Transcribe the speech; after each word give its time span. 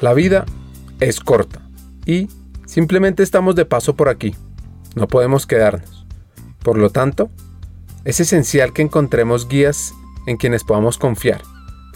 La 0.00 0.14
vida 0.14 0.46
es 0.98 1.20
corta 1.20 1.60
y 2.06 2.28
simplemente 2.64 3.22
estamos 3.22 3.54
de 3.54 3.66
paso 3.66 3.96
por 3.96 4.08
aquí. 4.08 4.34
No 4.94 5.06
podemos 5.08 5.46
quedarnos. 5.46 6.06
Por 6.62 6.78
lo 6.78 6.88
tanto, 6.88 7.28
es 8.06 8.18
esencial 8.18 8.72
que 8.72 8.80
encontremos 8.80 9.46
guías 9.46 9.92
en 10.26 10.38
quienes 10.38 10.64
podamos 10.64 10.96
confiar 10.96 11.42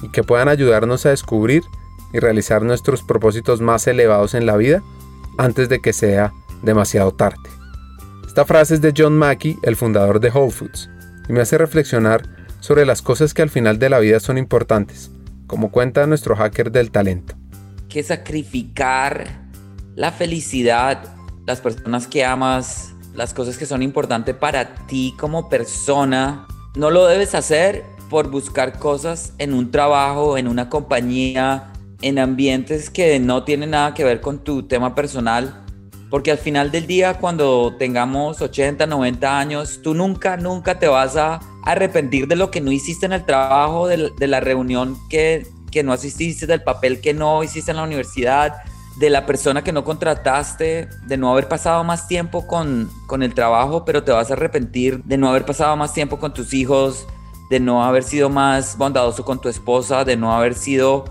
y 0.03 0.11
que 0.11 0.23
puedan 0.23 0.49
ayudarnos 0.49 1.07
a 1.07 1.11
descubrir 1.11 1.63
y 2.13 2.19
realizar 2.19 2.63
nuestros 2.63 3.03
propósitos 3.03 3.63
más 3.63 3.87
elevados 3.87 4.35
en 4.35 4.45
la 4.45 4.59
vida 4.59 4.83
antes 5.39 5.71
de 5.71 5.81
que 5.81 5.95
sea 5.95 6.35
demasiado 6.63 7.13
tarde. 7.13 7.49
Esta 8.27 8.45
frase 8.45 8.75
es 8.75 8.81
de 8.83 8.93
John 8.95 9.17
Mackey, 9.17 9.59
el 9.63 9.77
fundador 9.77 10.21
de 10.21 10.29
Whole 10.29 10.51
Foods, 10.51 10.91
y 11.27 11.33
me 11.33 11.41
hace 11.41 11.57
reflexionar 11.57 12.23
sobre 12.61 12.85
las 12.85 13.01
cosas 13.01 13.33
que 13.33 13.41
al 13.41 13.51
final 13.51 13.79
de 13.79 13.89
la 13.89 13.99
vida 13.99 14.21
son 14.21 14.37
importantes, 14.37 15.11
como 15.47 15.71
cuenta 15.71 16.07
nuestro 16.07 16.37
hacker 16.37 16.71
del 16.71 16.91
talento. 16.91 17.35
Que 17.95 18.03
sacrificar 18.03 19.47
la 19.95 20.11
felicidad, 20.11 21.15
las 21.47 21.61
personas 21.61 22.09
que 22.09 22.25
amas, 22.25 22.93
las 23.15 23.33
cosas 23.33 23.57
que 23.57 23.67
son 23.67 23.85
importantes 23.85 24.35
para 24.35 24.75
ti 24.89 25.15
como 25.17 25.49
persona, 25.49 26.45
no 26.75 26.91
lo 26.91 27.07
debes 27.07 27.37
hacer 27.37 27.85
por 28.11 28.33
buscar 28.33 28.81
cosas 28.81 29.33
en 29.39 29.55
un 29.55 29.71
trabajo, 29.71 30.37
en 30.37 30.49
una 30.49 30.69
compañía, 30.69 31.73
en 32.03 32.19
ambientes 32.19 32.91
que 32.91 33.21
no 33.21 33.45
tienen 33.45 33.71
nada 33.71 33.95
que 33.95 34.03
ver 34.03 34.21
con 34.21 34.43
tu 34.43 34.65
tema 34.65 34.97
personal. 34.97 35.65
Porque 36.11 36.33
al 36.33 36.39
final 36.39 36.73
del 36.73 36.89
día, 36.89 37.21
cuando 37.21 37.77
tengamos 37.79 38.41
80, 38.41 38.89
90 38.89 39.39
años, 39.39 39.83
tú 39.85 39.95
nunca, 39.95 40.37
nunca 40.37 40.81
te 40.81 40.89
vas 40.89 41.17
a 41.17 41.39
arrepentir 41.65 42.27
de 42.27 42.35
lo 42.35 42.51
que 42.51 42.61
no 42.61 42.73
hiciste 42.73 43.07
en 43.07 43.13
el 43.13 43.25
trabajo, 43.25 43.87
de, 43.87 44.27
la 44.27 44.41
reunión 44.41 44.99
que, 45.09 45.47
que 45.75 45.83
no 45.83 45.93
asististe, 45.93 46.47
del 46.47 46.63
papel 46.63 47.01
que 47.01 47.13
no 47.13 47.43
hiciste 47.43 47.73
en 47.73 47.79
la 47.79 47.83
universidad, 47.83 48.63
de 48.97 49.11
la 49.11 49.27
persona 49.27 49.65
que 49.65 49.73
no 49.73 49.83
contrataste, 49.83 50.89
de 51.05 51.17
no 51.17 51.33
haber 51.33 51.49
pasado 51.49 51.83
más 51.83 52.07
tiempo 52.07 52.47
con, 52.47 52.89
con 53.09 53.25
el 53.25 53.35
trabajo, 53.35 53.85
pero 53.85 54.05
te 54.05 54.13
vas 54.13 54.31
a 54.31 54.35
arrepentir 54.35 55.03
de 55.03 55.19
no 55.19 55.29
haber 55.29 55.45
pasado 55.45 55.77
más 55.77 55.93
tiempo 55.93 56.21
con 56.21 56.33
tus 56.33 56.55
hijos, 56.55 57.09
de 57.51 57.59
no 57.59 57.85
haber 57.85 58.05
sido 58.05 58.31
más 58.31 58.79
bondadoso 58.79 59.25
con 59.25 59.41
tu 59.41 59.49
esposa, 59.49 60.05
de 60.05 60.17
no 60.17 60.33
haber 60.33 60.55
sido 60.55 61.07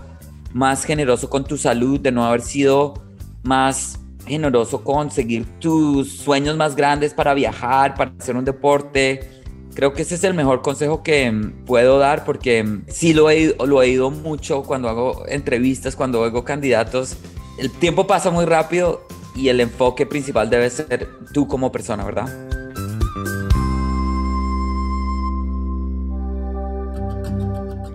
más 0.54 0.84
generoso 0.84 1.28
con 1.28 1.44
tu 1.44 1.58
salud, 1.58 2.00
de 2.00 2.10
no 2.10 2.24
haber 2.24 2.40
sido 2.40 2.94
más 3.42 4.00
generoso 4.26 4.82
con 4.82 5.10
seguir 5.10 5.44
tus 5.60 6.10
sueños 6.10 6.56
más 6.56 6.74
grandes 6.74 7.12
para 7.12 7.34
viajar, 7.34 7.94
para 7.96 8.14
hacer 8.18 8.34
un 8.34 8.46
deporte. 8.46 9.43
Creo 9.74 9.92
que 9.92 10.02
ese 10.02 10.14
es 10.14 10.22
el 10.22 10.34
mejor 10.34 10.62
consejo 10.62 11.02
que 11.02 11.32
puedo 11.66 11.98
dar 11.98 12.24
porque 12.24 12.64
sí 12.86 13.12
lo 13.12 13.28
he, 13.28 13.56
lo 13.66 13.82
he 13.82 13.88
ido 13.88 14.10
mucho 14.10 14.62
cuando 14.62 14.88
hago 14.88 15.24
entrevistas, 15.26 15.96
cuando 15.96 16.20
oigo 16.20 16.44
candidatos. 16.44 17.16
El 17.58 17.72
tiempo 17.72 18.06
pasa 18.06 18.30
muy 18.30 18.44
rápido 18.44 19.06
y 19.34 19.48
el 19.48 19.60
enfoque 19.60 20.06
principal 20.06 20.48
debe 20.48 20.70
ser 20.70 21.08
tú 21.32 21.48
como 21.48 21.72
persona, 21.72 22.04
¿verdad? 22.04 22.28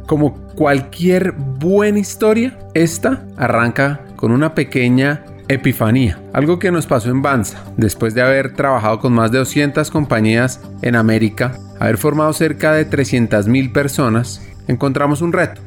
Como 0.05 0.33
cualquier 0.55 1.31
buena 1.31 1.99
historia, 1.99 2.59
esta 2.73 3.25
arranca 3.37 4.05
con 4.17 4.31
una 4.31 4.53
pequeña 4.53 5.23
epifanía, 5.49 6.21
algo 6.31 6.59
que 6.59 6.71
nos 6.71 6.87
pasó 6.87 7.09
en 7.09 7.21
Banza, 7.21 7.65
después 7.75 8.13
de 8.13 8.21
haber 8.21 8.53
trabajado 8.53 8.99
con 8.99 9.11
más 9.11 9.31
de 9.31 9.39
200 9.39 9.91
compañías 9.91 10.61
en 10.81 10.95
América, 10.95 11.57
haber 11.79 11.97
formado 11.97 12.31
cerca 12.31 12.71
de 12.71 12.89
300.000 12.89 13.73
personas, 13.73 14.41
encontramos 14.67 15.21
un 15.21 15.33
reto, 15.33 15.61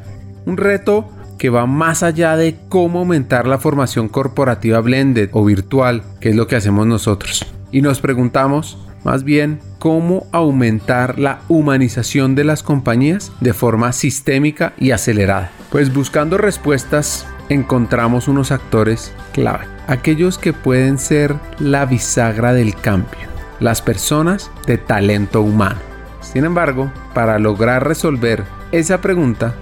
un 0.47 0.57
reto 0.57 1.11
que 1.39 1.51
va 1.51 1.67
más 1.67 2.05
allá 2.05 2.37
de 2.37 2.57
cómo 2.69 3.01
aumentar 3.01 3.49
la 3.49 3.59
formación 3.59 4.09
corporativa 4.09 4.81
blended 4.81 5.29
o 5.33 5.45
virtual, 5.45 6.03
que 6.21 6.31
es 6.31 6.37
lo 6.37 6.47
que 6.47 6.55
hacemos 6.55 6.87
nosotros. 6.87 7.45
Y 7.73 7.83
nos 7.83 8.01
preguntamos, 8.01 8.79
más 9.03 9.25
bien 9.25 9.59
cómo 9.81 10.29
aumentar 10.31 11.19
la 11.19 11.41
humanización 11.49 12.37
de 12.37 12.45
las 12.45 12.63
compañías 12.63 13.33
de 13.41 13.53
forma 13.53 13.93
sistémica 13.93 14.75
y 14.79 14.93
acelerada. 14.93 15.51
Pues 15.73 15.93
buscando 15.93 16.39
respuestas 16.39 17.27
encontramos 17.53 18.29
unos 18.29 18.53
actores 18.53 19.13
clave, 19.33 19.67
aquellos 19.87 20.39
que 20.39 20.53
pueden 20.53 20.99
ser 20.99 21.35
la 21.59 21.87
bisagra 21.87 22.53
del 22.53 22.75
cambio, 22.75 23.29
las 23.61 23.83
personas 23.83 24.51
de 24.67 24.79
talento 24.79 25.43
humano. 25.43 25.81
Sin 26.21 26.45
embargo, 26.45 26.93
para 27.15 27.39
lograr 27.39 27.87
resolver 27.87 28.45
esa 28.71 29.01
pregunta, 29.01 29.55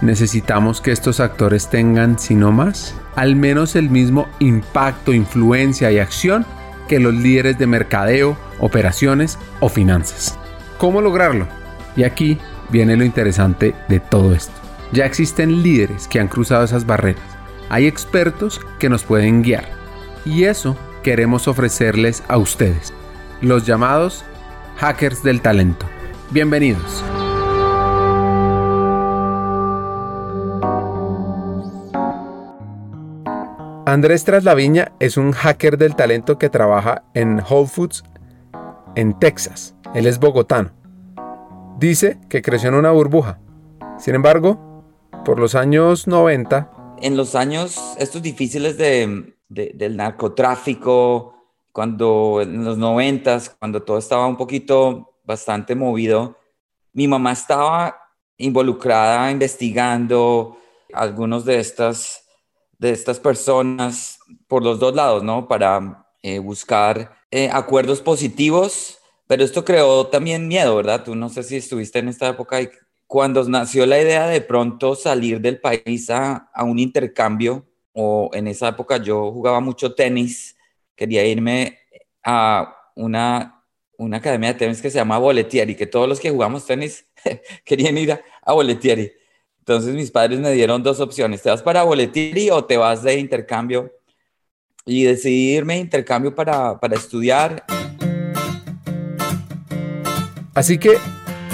necesitamos 0.00 0.80
que 0.80 0.92
estos 0.92 1.20
actores 1.20 1.68
tengan, 1.68 2.18
si 2.18 2.34
no 2.34 2.52
más, 2.52 2.94
al 3.16 3.36
menos 3.36 3.76
el 3.76 3.90
mismo 3.90 4.28
impacto, 4.38 5.12
influencia 5.12 5.90
y 5.90 5.98
acción 5.98 6.46
que 6.88 7.00
los 7.00 7.14
líderes 7.14 7.58
de 7.58 7.66
mercadeo, 7.66 8.36
operaciones 8.58 9.38
o 9.60 9.68
finanzas. 9.68 10.38
¿Cómo 10.78 11.00
lograrlo? 11.00 11.46
Y 11.96 12.04
aquí 12.04 12.38
viene 12.70 12.96
lo 12.96 13.04
interesante 13.04 13.74
de 13.88 14.00
todo 14.00 14.34
esto. 14.34 14.52
Ya 14.92 15.06
existen 15.06 15.62
líderes 15.62 16.06
que 16.06 16.20
han 16.20 16.28
cruzado 16.28 16.64
esas 16.64 16.84
barreras. 16.84 17.31
Hay 17.72 17.86
expertos 17.86 18.60
que 18.78 18.90
nos 18.90 19.02
pueden 19.02 19.40
guiar. 19.40 19.64
Y 20.26 20.44
eso 20.44 20.76
queremos 21.02 21.48
ofrecerles 21.48 22.22
a 22.28 22.36
ustedes, 22.36 22.92
los 23.40 23.64
llamados 23.64 24.26
hackers 24.76 25.22
del 25.22 25.40
talento. 25.40 25.86
Bienvenidos. 26.32 27.02
Andrés 33.86 34.24
Traslaviña 34.24 34.92
es 35.00 35.16
un 35.16 35.32
hacker 35.32 35.78
del 35.78 35.96
talento 35.96 36.36
que 36.36 36.50
trabaja 36.50 37.04
en 37.14 37.40
Whole 37.40 37.68
Foods 37.68 38.04
en 38.96 39.18
Texas. 39.18 39.74
Él 39.94 40.06
es 40.06 40.18
bogotano. 40.18 40.72
Dice 41.78 42.18
que 42.28 42.42
creció 42.42 42.68
en 42.68 42.74
una 42.74 42.90
burbuja. 42.90 43.38
Sin 43.96 44.14
embargo, 44.14 44.84
por 45.24 45.40
los 45.40 45.54
años 45.54 46.06
90... 46.06 46.81
En 47.02 47.16
los 47.16 47.34
años 47.34 47.96
estos 47.98 48.22
difíciles 48.22 48.78
de, 48.78 49.34
del 49.48 49.96
narcotráfico, 49.96 51.34
cuando 51.72 52.40
en 52.40 52.64
los 52.64 52.78
90, 52.78 53.42
cuando 53.58 53.82
todo 53.82 53.98
estaba 53.98 54.28
un 54.28 54.36
poquito 54.36 55.18
bastante 55.24 55.74
movido, 55.74 56.38
mi 56.92 57.08
mamá 57.08 57.32
estaba 57.32 57.98
involucrada 58.36 59.32
investigando 59.32 60.56
algunos 60.92 61.44
de 61.44 61.58
estas 61.58 62.22
de 62.78 62.90
estas 62.90 63.18
personas 63.18 64.18
por 64.46 64.62
los 64.62 64.78
dos 64.78 64.94
lados, 64.94 65.24
¿no? 65.24 65.48
Para 65.48 66.06
eh, 66.22 66.38
buscar 66.38 67.16
eh, 67.32 67.50
acuerdos 67.52 68.00
positivos, 68.00 68.98
pero 69.26 69.42
esto 69.42 69.64
creó 69.64 70.06
también 70.06 70.46
miedo, 70.46 70.76
¿verdad? 70.76 71.02
Tú 71.02 71.16
no 71.16 71.28
sé 71.28 71.42
si 71.42 71.56
estuviste 71.56 71.98
en 71.98 72.08
esta 72.08 72.28
época 72.28 72.60
y 72.60 72.70
cuando 73.12 73.44
nació 73.44 73.84
la 73.84 74.00
idea 74.00 74.26
de 74.26 74.40
pronto 74.40 74.94
salir 74.94 75.38
del 75.38 75.60
país 75.60 76.08
a, 76.08 76.48
a 76.50 76.64
un 76.64 76.78
intercambio, 76.78 77.66
o 77.92 78.30
en 78.32 78.46
esa 78.46 78.68
época 78.68 78.96
yo 78.96 79.30
jugaba 79.30 79.60
mucho 79.60 79.94
tenis, 79.94 80.56
quería 80.96 81.22
irme 81.26 81.78
a 82.24 82.74
una, 82.96 83.66
una 83.98 84.16
academia 84.16 84.54
de 84.54 84.58
tenis 84.60 84.80
que 84.80 84.88
se 84.88 84.96
llama 84.96 85.18
Boletieri, 85.18 85.74
que 85.74 85.86
todos 85.86 86.08
los 86.08 86.18
que 86.18 86.30
jugamos 86.30 86.64
tenis 86.64 87.04
querían 87.66 87.98
ir 87.98 88.12
a, 88.12 88.22
a 88.40 88.54
Boletieri. 88.54 89.12
Entonces 89.58 89.94
mis 89.94 90.10
padres 90.10 90.40
me 90.40 90.50
dieron 90.52 90.82
dos 90.82 90.98
opciones, 90.98 91.42
te 91.42 91.50
vas 91.50 91.62
para 91.62 91.82
Boletiri 91.82 92.48
o 92.48 92.64
te 92.64 92.78
vas 92.78 93.02
de 93.02 93.18
intercambio. 93.18 93.92
Y 94.86 95.04
decidí 95.04 95.52
irme 95.54 95.74
de 95.74 95.80
intercambio 95.80 96.34
para, 96.34 96.80
para 96.80 96.96
estudiar. 96.96 97.62
Así 100.54 100.78
que 100.78 100.96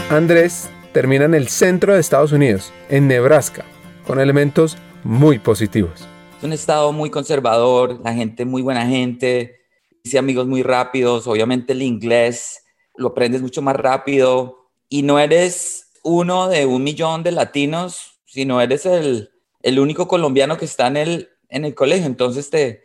Andrés 0.09 0.71
termina 0.93 1.25
en 1.25 1.35
el 1.35 1.49
centro 1.49 1.94
de 1.94 2.00
Estados 2.00 2.32
Unidos, 2.32 2.73
en 2.88 3.08
Nebraska, 3.08 3.64
con 4.06 4.20
elementos 4.20 4.76
muy 5.05 5.38
positivos. 5.38 6.06
Es 6.38 6.44
un 6.44 6.52
estado 6.52 6.93
muy 6.93 7.11
conservador, 7.11 8.00
la 8.02 8.14
gente 8.14 8.44
muy 8.44 8.62
buena 8.62 8.87
gente, 8.87 9.61
hice 10.02 10.19
amigos 10.19 10.46
muy 10.46 10.62
rápidos, 10.62 11.26
obviamente 11.26 11.73
el 11.73 11.82
inglés 11.82 12.64
lo 12.96 13.08
aprendes 13.08 13.43
mucho 13.43 13.62
más 13.62 13.76
rápido 13.76 14.70
y 14.88 15.02
no 15.02 15.19
eres 15.19 15.90
uno 16.02 16.49
de 16.49 16.67
un 16.67 16.82
millón 16.82 17.23
de 17.23 17.32
latinos, 17.32 18.20
sino 18.25 18.61
eres 18.61 18.87
el, 18.87 19.31
el 19.62 19.79
único 19.79 20.08
colombiano 20.08 20.56
que 20.56 20.64
está 20.64 20.87
en 20.88 20.96
el, 20.96 21.29
en 21.49 21.64
el 21.64 21.75
colegio. 21.75 22.06
Entonces 22.06 22.50
te, 22.50 22.82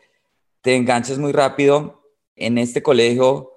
te 0.61 0.75
enganchas 0.75 1.17
muy 1.17 1.31
rápido. 1.31 2.01
En 2.35 2.57
este 2.57 2.81
colegio 2.81 3.52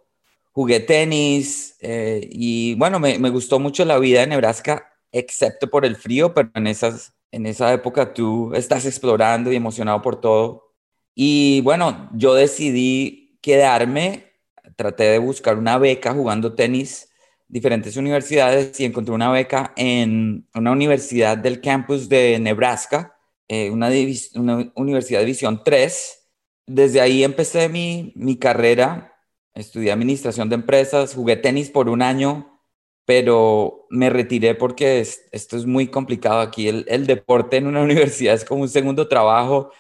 jugué 0.57 0.81
tenis 0.81 1.77
eh, 1.81 2.27
y 2.33 2.75
bueno, 2.77 2.99
me, 2.99 3.19
me, 3.19 3.29
gustó 3.29 3.59
mucho 3.61 3.85
la 3.85 3.99
vida 3.99 4.23
en 4.23 4.31
Nebraska, 4.31 4.91
excepto 5.13 5.69
por 5.69 5.85
el 5.85 5.97
frío, 5.97 6.33
pero 6.33 6.49
en, 6.55 6.67
esas, 6.67 7.13
en 7.31 7.45
esa 7.45 7.75
época 7.75 8.15
tú 8.15 8.55
estás 8.55 8.87
explorando 8.87 9.53
y 9.53 9.57
emocionado 9.57 10.01
por 10.01 10.19
todo. 10.19 10.73
Y 11.15 11.61
bueno, 11.61 12.09
yo 12.15 12.33
decidí 12.33 13.39
quedarme, 13.43 14.33
traté 14.77 15.05
de 15.05 15.19
buscar 15.19 15.59
una 15.59 15.77
beca 15.77 16.15
jugando 16.15 16.55
tenis 16.55 17.11
diferentes 17.49 17.99
universidades 17.99 18.81
y 18.81 18.87
encontré 18.87 19.15
una 19.15 19.31
beca 19.31 19.75
en 19.77 20.49
una 20.55 20.73
universidad 20.73 21.37
del 21.37 21.61
campus 21.61 22.09
de 22.09 22.39
Nebraska 22.39 23.13
eh, 23.47 23.71
una, 23.71 23.91
una, 24.37 24.73
universidad 24.75 25.19
de 25.21 25.27
división 25.27 25.63
3. 25.63 26.19
Desde 26.67 27.03
ahí 27.03 27.25
empecé 27.25 27.69
mi, 27.69 28.15
mi 28.17 28.39
carrera, 28.39 29.16
estudié 29.57 29.93
administración 29.93 30.49
de 30.49 30.57
empresas, 30.57 31.15
jugué 31.15 31.37
tenis 31.37 31.71
por 31.71 31.89
un 31.89 32.03
año, 32.03 32.61
pero 33.05 33.87
me 33.91 34.11
retiré 34.11 34.55
porque 34.55 35.01
esto 35.01 35.57
es 35.57 35.67
muy 35.67 35.89
complicado 35.89 36.41
aquí. 36.41 36.69
El, 36.69 36.85
el, 36.89 37.07
deporte 37.07 37.57
en 37.57 37.67
una 37.67 37.83
universidad 37.83 38.35
es 38.35 38.45
como 38.45 38.63
un 38.63 38.69
segundo 38.69 39.09
trabajo 39.09 39.71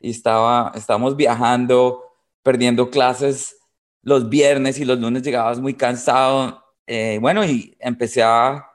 y 0.00 0.10
estaba, 0.10 0.72
estábamos 0.74 1.16
viajando, 1.16 2.04
perdiendo 2.42 2.90
clases 2.90 3.56
los 4.02 4.28
viernes 4.28 4.78
y 4.80 4.84
los 4.84 4.98
lunes 4.98 5.22
llegabas 5.22 5.60
muy 5.60 5.74
cansado. 5.74 6.64
Eh, 6.86 7.18
bueno, 7.20 7.44
y 7.44 7.76
empecé 7.80 8.22
a, 8.22 8.66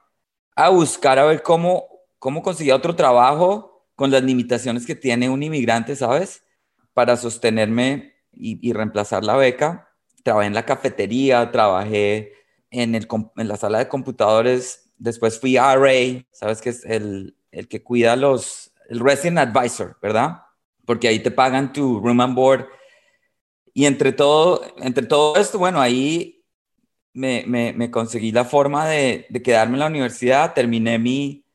a 0.56 0.70
buscar 0.70 1.20
a 1.20 1.26
ver 1.26 1.42
cómo, 1.44 1.88
cómo 2.20 2.42
conseguía 2.44 2.76
otro 2.76 2.96
trabajo 2.96 3.88
con 3.96 4.12
las 4.12 4.24
limitaciones 4.24 4.86
que 4.86 4.96
tiene 4.96 5.30
un 5.30 5.44
inmigrante, 5.44 5.96
¿sabes? 5.96 6.44
Para 6.94 7.18
sostenerme 7.18 8.14
y, 8.32 8.74
reemplazar 8.74 9.24
la 9.24 9.36
beca. 9.36 9.93
Trabajé 10.24 10.48
en 10.48 10.54
la 10.54 10.66
cafetería, 10.66 11.52
trabajé 11.52 12.34
en, 12.72 12.96
el, 12.96 13.08
en 13.38 13.48
la 13.48 13.58
sala 13.58 13.80
de 13.80 13.88
computadores, 13.88 14.92
después 14.98 15.40
fui 15.40 15.58
RA, 15.58 16.26
¿sabes? 16.32 16.62
Que 16.62 16.70
es 16.70 16.86
el, 16.86 17.36
el 17.52 17.68
que 17.68 17.84
cuida 17.84 18.16
los, 18.16 18.74
el 18.90 19.00
Resident 19.00 19.40
Advisor, 19.40 19.98
¿verdad? 20.02 20.42
Porque 20.86 21.08
ahí 21.08 21.20
te 21.20 21.32
pagan 21.32 21.72
tu 21.74 22.00
room 22.00 22.22
and 22.22 22.36
board. 22.36 22.68
Y 23.74 23.86
entre 23.86 24.12
todo, 24.12 24.62
entre 24.78 25.06
todo 25.06 25.36
esto, 25.36 25.60
bueno, 25.60 25.82
ahí 25.82 26.44
me, 27.14 27.44
me, 27.48 27.74
me 27.74 27.92
conseguí 27.92 28.32
la 28.32 28.46
forma 28.46 28.88
de, 28.88 29.26
de, 29.30 29.42
quedarme 29.42 29.76
en 29.76 29.80
la 29.80 29.88
universidad, 29.88 30.54
terminé 30.54 31.00
mi, 31.00 31.46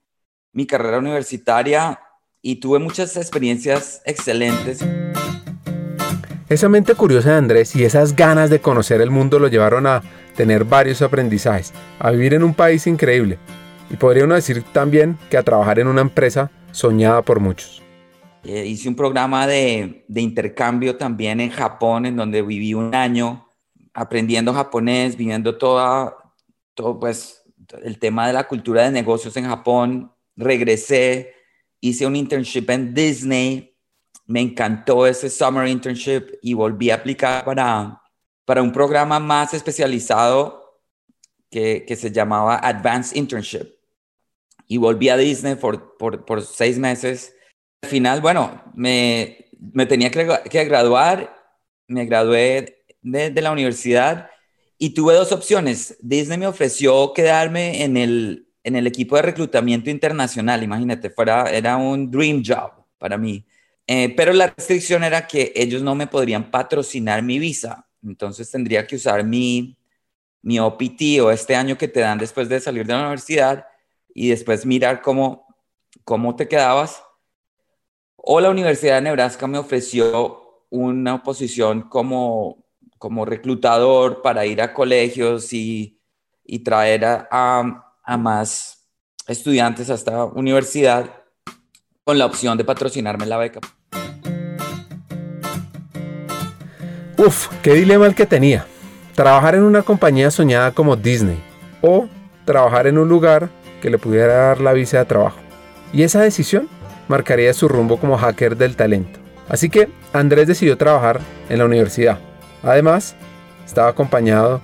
mi 0.53 0.67
carrera 0.67 0.99
universitaria 0.99 2.01
y 2.43 2.57
tuve 2.57 2.79
muchas 2.79 3.17
experiencias 3.17 4.03
excelentes. 4.05 4.81
Esa 6.49 6.71
mente 6.71 6.95
curiosa 6.95 7.33
de 7.33 7.37
Andrés 7.37 7.77
y 7.77 7.85
esas 7.85 8.17
ganas 8.17 8.49
de 8.49 8.61
conocer 8.61 9.03
el 9.03 9.11
mundo 9.11 9.39
lo 9.39 9.49
llevaron 9.49 9.87
a 9.87 10.03
tener 10.35 10.65
varios 10.65 11.03
aprendizajes, 11.03 11.75
a 11.99 12.11
vivir 12.11 12.33
en 12.33 12.43
un 12.43 12.55
país 12.55 12.87
increíble 12.87 13.39
y 13.91 13.97
podría 13.97 14.25
uno 14.25 14.35
decir 14.35 14.63
también 14.73 15.19
que 15.29 15.37
a 15.37 15.43
trabajar 15.43 15.79
en 15.79 15.89
una 15.89 16.01
empresa 16.01 16.51
soñada 16.73 17.21
por 17.21 17.39
muchos. 17.39 17.83
Eh, 18.45 18.65
hice 18.65 18.89
un 18.89 18.97
programa 18.97 19.47
de, 19.47 20.07
intercambio 20.09 20.97
también 20.97 21.41
en 21.41 21.51
Japón, 21.51 22.07
en 22.07 22.17
donde 22.17 22.41
viví 22.41 22.73
un 22.73 22.95
año 22.95 23.47
aprendiendo 23.93 24.55
japonés, 24.55 25.17
viviendo 25.17 25.59
todo 25.59 26.17
pues 26.99 27.43
el 27.83 27.99
tema 27.99 28.27
de 28.27 28.33
la 28.33 28.49
cultura 28.49 28.85
de 28.85 28.91
negocios 28.91 29.37
en 29.37 29.45
Japón. 29.45 30.13
Regresé, 30.35 31.35
hice 31.81 32.07
un 32.07 32.17
internship 32.17 32.71
en 32.71 32.95
Disney, 32.95 33.68
me 34.29 34.43
encantó 34.43 35.07
ese 35.07 35.31
summer 35.31 35.67
internship 35.67 36.39
y 36.43 36.53
volví 36.53 36.91
a 36.91 36.97
aplicar 36.97 37.45
para, 37.47 38.03
para 38.45 38.63
un 38.63 38.73
programa 38.73 39.19
más 39.19 39.55
especializado 39.55 40.83
que, 41.51 41.87
que 41.87 41.97
se 41.97 42.13
llamaba 42.13 42.59
Advanced 42.59 43.17
Internship. 43.17 43.75
Y 44.67 44.77
volví 44.77 45.09
a 45.09 45.17
Disney 45.17 45.55
por, 45.55 45.97
por, 45.97 46.43
seis 46.43 46.79
meses. 46.79 47.35
Al 47.83 47.89
final, 47.89 48.21
bueno, 48.21 48.63
me, 48.75 49.47
me 49.59 49.87
tenía 49.87 50.11
que, 50.11 50.29
que, 50.51 50.65
graduar, 50.67 51.35
me 51.87 52.05
gradué 52.05 52.85
de, 53.01 53.31
de 53.31 53.43
la 53.43 53.51
universidad 53.51 54.29
y 54.77 54.91
tuve 54.91 55.15
dos 55.15 55.33
opciones. 55.33 55.97
Disney 56.01 56.37
me 56.37 56.47
ofreció 56.47 57.15
quedarme 57.15 57.83
en 57.83 57.97
el, 57.97 58.47
en 58.63 58.77
el 58.77 58.87
equipo 58.87 59.17
de 59.17 59.23
reclutamiento 59.23 59.89
internacional, 59.89 60.63
imagínate, 60.63 61.09
fuera, 61.09 61.51
era 61.51 61.79
un 61.79 62.11
dream 62.11 62.43
job 62.47 62.73
para 62.99 63.17
mí. 63.17 63.47
Eh, 63.89 64.15
pero 64.15 64.33
la 64.33 64.47
restricción 64.49 65.03
era 65.03 65.27
que 65.27 65.53
ellos 65.57 65.83
no 65.83 65.97
me 65.97 66.07
podrían 66.07 66.51
patrocinar 66.51 67.23
mi 67.23 67.41
visa, 67.41 67.89
entonces 68.05 68.49
tendría 68.51 68.87
que 68.87 68.95
usar 68.97 69.25
mi, 69.25 69.77
mi 70.43 70.61
OPT 70.61 71.21
o 71.23 71.31
este 71.33 71.57
año 71.57 71.77
que 71.77 71.89
te 71.89 72.01
dan 72.01 72.19
después 72.19 72.49
de 72.49 72.61
salir 72.61 72.87
de 72.87 72.93
la 72.93 73.01
universidad 73.01 73.67
y 74.15 74.29
después 74.29 74.65
mirar 74.65 75.03
cómo, 75.03 75.47
cómo 76.05 76.37
te 76.37 76.47
quedabas. 76.47 77.03
O 78.17 78.41
la 78.41 78.51
Universidad 78.51 78.97
de 78.97 79.03
Nebraska 79.03 79.47
me 79.47 79.59
ofreció 79.59 80.65
una 80.71 81.23
posición 81.23 81.83
como, 81.89 82.65
como 82.99 83.25
reclutador 83.25 84.23
para 84.23 84.47
ir 84.47 84.63
a 84.63 84.73
colegios 84.75 85.53
y, 85.53 85.99
y 86.45 86.61
traer 86.61 87.05
a 87.05 87.89
a 88.09 88.17
más 88.17 88.89
estudiantes 89.27 89.91
a 89.91 89.95
esta 89.95 90.25
universidad 90.25 91.25
con 92.05 92.17
la 92.17 92.25
opción 92.25 92.57
de 92.57 92.65
patrocinarme 92.65 93.27
la 93.27 93.37
beca. 93.37 93.61
Uf, 97.19 97.49
qué 97.65 97.75
dilema 97.75 98.07
el 98.07 98.15
que 98.15 98.27
tenía. 98.27 98.65
Trabajar 99.17 99.57
en 99.57 99.65
una 99.65 99.83
compañía 99.83 100.31
soñada 100.31 100.71
como 100.71 100.95
Disney 100.95 101.43
o 101.81 102.07
trabajar 102.45 102.87
en 102.87 102.97
un 102.97 103.09
lugar 103.09 103.49
que 103.83 103.91
le 103.91 103.99
pudiera 103.99 104.35
dar 104.35 104.61
la 104.61 104.73
visa 104.73 104.99
de 104.99 105.05
trabajo. 105.05 105.41
Y 105.93 106.05
esa 106.05 106.21
decisión 106.21 106.69
marcaría 107.09 107.53
su 107.55 107.67
rumbo 107.67 107.99
como 107.99 108.17
hacker 108.17 108.57
del 108.57 108.77
talento. 108.77 109.19
Así 109.49 109.69
que 109.69 109.89
Andrés 110.13 110.47
decidió 110.47 110.79
trabajar 110.79 111.19
en 111.49 111.59
la 111.59 111.65
universidad. 111.65 112.21
Además, 112.63 113.17
estaba 113.67 113.89
acompañado 113.89 114.61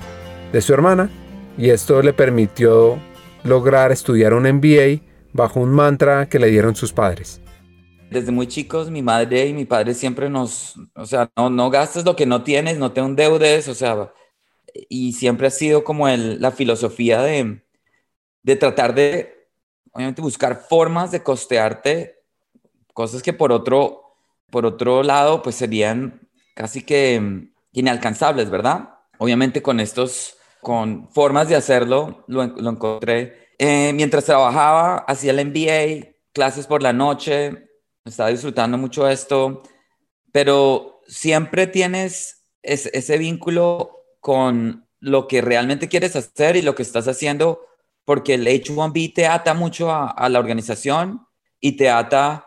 de 0.52 0.60
su 0.60 0.72
hermana 0.72 1.10
y 1.58 1.70
esto 1.70 2.02
le 2.02 2.12
permitió 2.12 3.00
lograr 3.42 3.90
estudiar 3.90 4.32
un 4.32 4.44
MBA 4.44 5.02
bajo 5.32 5.58
un 5.58 5.72
mantra 5.72 6.28
que 6.28 6.38
le 6.38 6.50
dieron 6.50 6.76
sus 6.76 6.92
padres. 6.92 7.40
Desde 8.10 8.32
muy 8.32 8.46
chicos, 8.46 8.90
mi 8.90 9.02
madre 9.02 9.46
y 9.46 9.52
mi 9.52 9.64
padre 9.64 9.94
siempre 9.94 10.30
nos, 10.30 10.76
o 10.94 11.06
sea, 11.06 11.30
no, 11.36 11.50
no 11.50 11.70
gastes 11.70 12.04
lo 12.04 12.14
que 12.16 12.26
no 12.26 12.42
tienes, 12.42 12.78
no 12.78 12.92
te 12.92 13.00
endeudes, 13.00 13.68
o 13.68 13.74
sea, 13.74 14.12
y 14.88 15.12
siempre 15.14 15.46
ha 15.48 15.50
sido 15.50 15.84
como 15.84 16.08
el, 16.08 16.40
la 16.40 16.50
filosofía 16.50 17.22
de, 17.22 17.64
de 18.42 18.56
tratar 18.56 18.94
de, 18.94 19.48
obviamente, 19.92 20.22
buscar 20.22 20.66
formas 20.68 21.10
de 21.10 21.22
costearte 21.22 22.22
cosas 22.92 23.22
que 23.22 23.32
por 23.32 23.52
otro, 23.52 24.16
por 24.50 24.64
otro 24.64 25.02
lado, 25.02 25.42
pues 25.42 25.56
serían 25.56 26.28
casi 26.54 26.82
que 26.82 27.50
inalcanzables, 27.72 28.48
¿verdad? 28.50 28.90
Obviamente 29.18 29.62
con 29.62 29.80
estos 29.80 30.36
con 30.60 31.10
formas 31.10 31.48
de 31.48 31.56
hacerlo, 31.56 32.24
lo, 32.26 32.42
encontré. 32.42 33.50
Eh, 33.58 33.92
mientras 33.94 34.24
trabajaba, 34.24 34.98
hacía 35.06 35.32
el 35.32 35.46
MBA, 35.46 36.14
clases 36.32 36.66
por 36.66 36.82
la 36.82 36.92
noche, 36.92 37.68
estaba 38.04 38.30
disfrutando 38.30 38.76
mucho 38.76 39.08
esto, 39.08 39.62
pero 40.30 41.00
siempre 41.06 41.66
tienes 41.66 42.44
ese 42.62 43.18
vínculo 43.18 44.04
con 44.20 44.86
lo 45.00 45.28
que 45.28 45.40
realmente 45.40 45.88
quieres 45.88 46.16
hacer 46.16 46.56
y 46.56 46.62
lo 46.62 46.74
que 46.74 46.82
estás 46.82 47.08
haciendo, 47.08 47.60
porque 48.04 48.34
el 48.34 48.46
H1B 48.46 49.14
te 49.14 49.26
ata 49.26 49.54
mucho 49.54 49.90
a, 49.92 50.28
la 50.28 50.38
organización 50.38 51.26
y 51.60 51.72
te 51.72 51.90
ata 51.90 52.46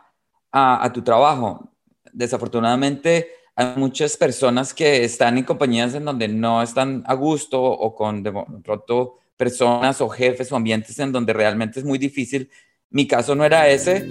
a, 0.52 0.84
a 0.84 0.94
tu 0.94 1.04
trabajo. 1.04 1.72
Desafortunadamente, 2.12 3.30
hay 3.56 3.74
muchas 3.76 4.18
personas 4.18 4.74
que 4.74 5.04
están 5.04 5.38
en 5.38 5.44
compañías 5.44 5.94
en 5.94 6.06
donde 6.06 6.28
no 6.28 6.62
están 6.62 7.04
a 7.08 7.14
gusto 7.14 7.62
o 7.62 7.96
con 7.96 8.22
de 8.24 8.32
pronto 8.64 9.18
personas 9.36 10.02
o 10.02 10.10
jefes 10.10 10.52
o 10.52 10.56
ambientes 10.56 10.98
en 11.00 11.12
donde 11.12 11.34
realmente 11.34 11.80
es 11.80 11.86
muy 11.86 11.98
difícil. 11.98 12.50
Mi 12.90 13.08
caso 13.08 13.36
no 13.36 13.46
era 13.46 13.68
ese. 13.68 14.08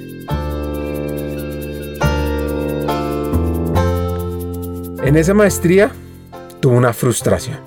En 5.06 5.14
esa 5.14 5.34
maestría 5.34 5.92
tuvo 6.60 6.76
una 6.76 6.92
frustración, 6.92 7.60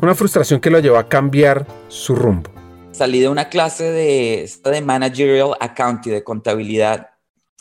una 0.00 0.14
frustración 0.14 0.60
que 0.60 0.70
lo 0.70 0.80
llevó 0.80 0.96
a 0.96 1.10
cambiar 1.10 1.66
su 1.88 2.14
rumbo. 2.14 2.50
Salí 2.90 3.20
de 3.20 3.28
una 3.28 3.50
clase 3.50 3.92
de, 3.92 4.50
de 4.64 4.80
managerial 4.80 5.50
accounting, 5.60 6.14
de 6.14 6.24
contabilidad, 6.24 7.10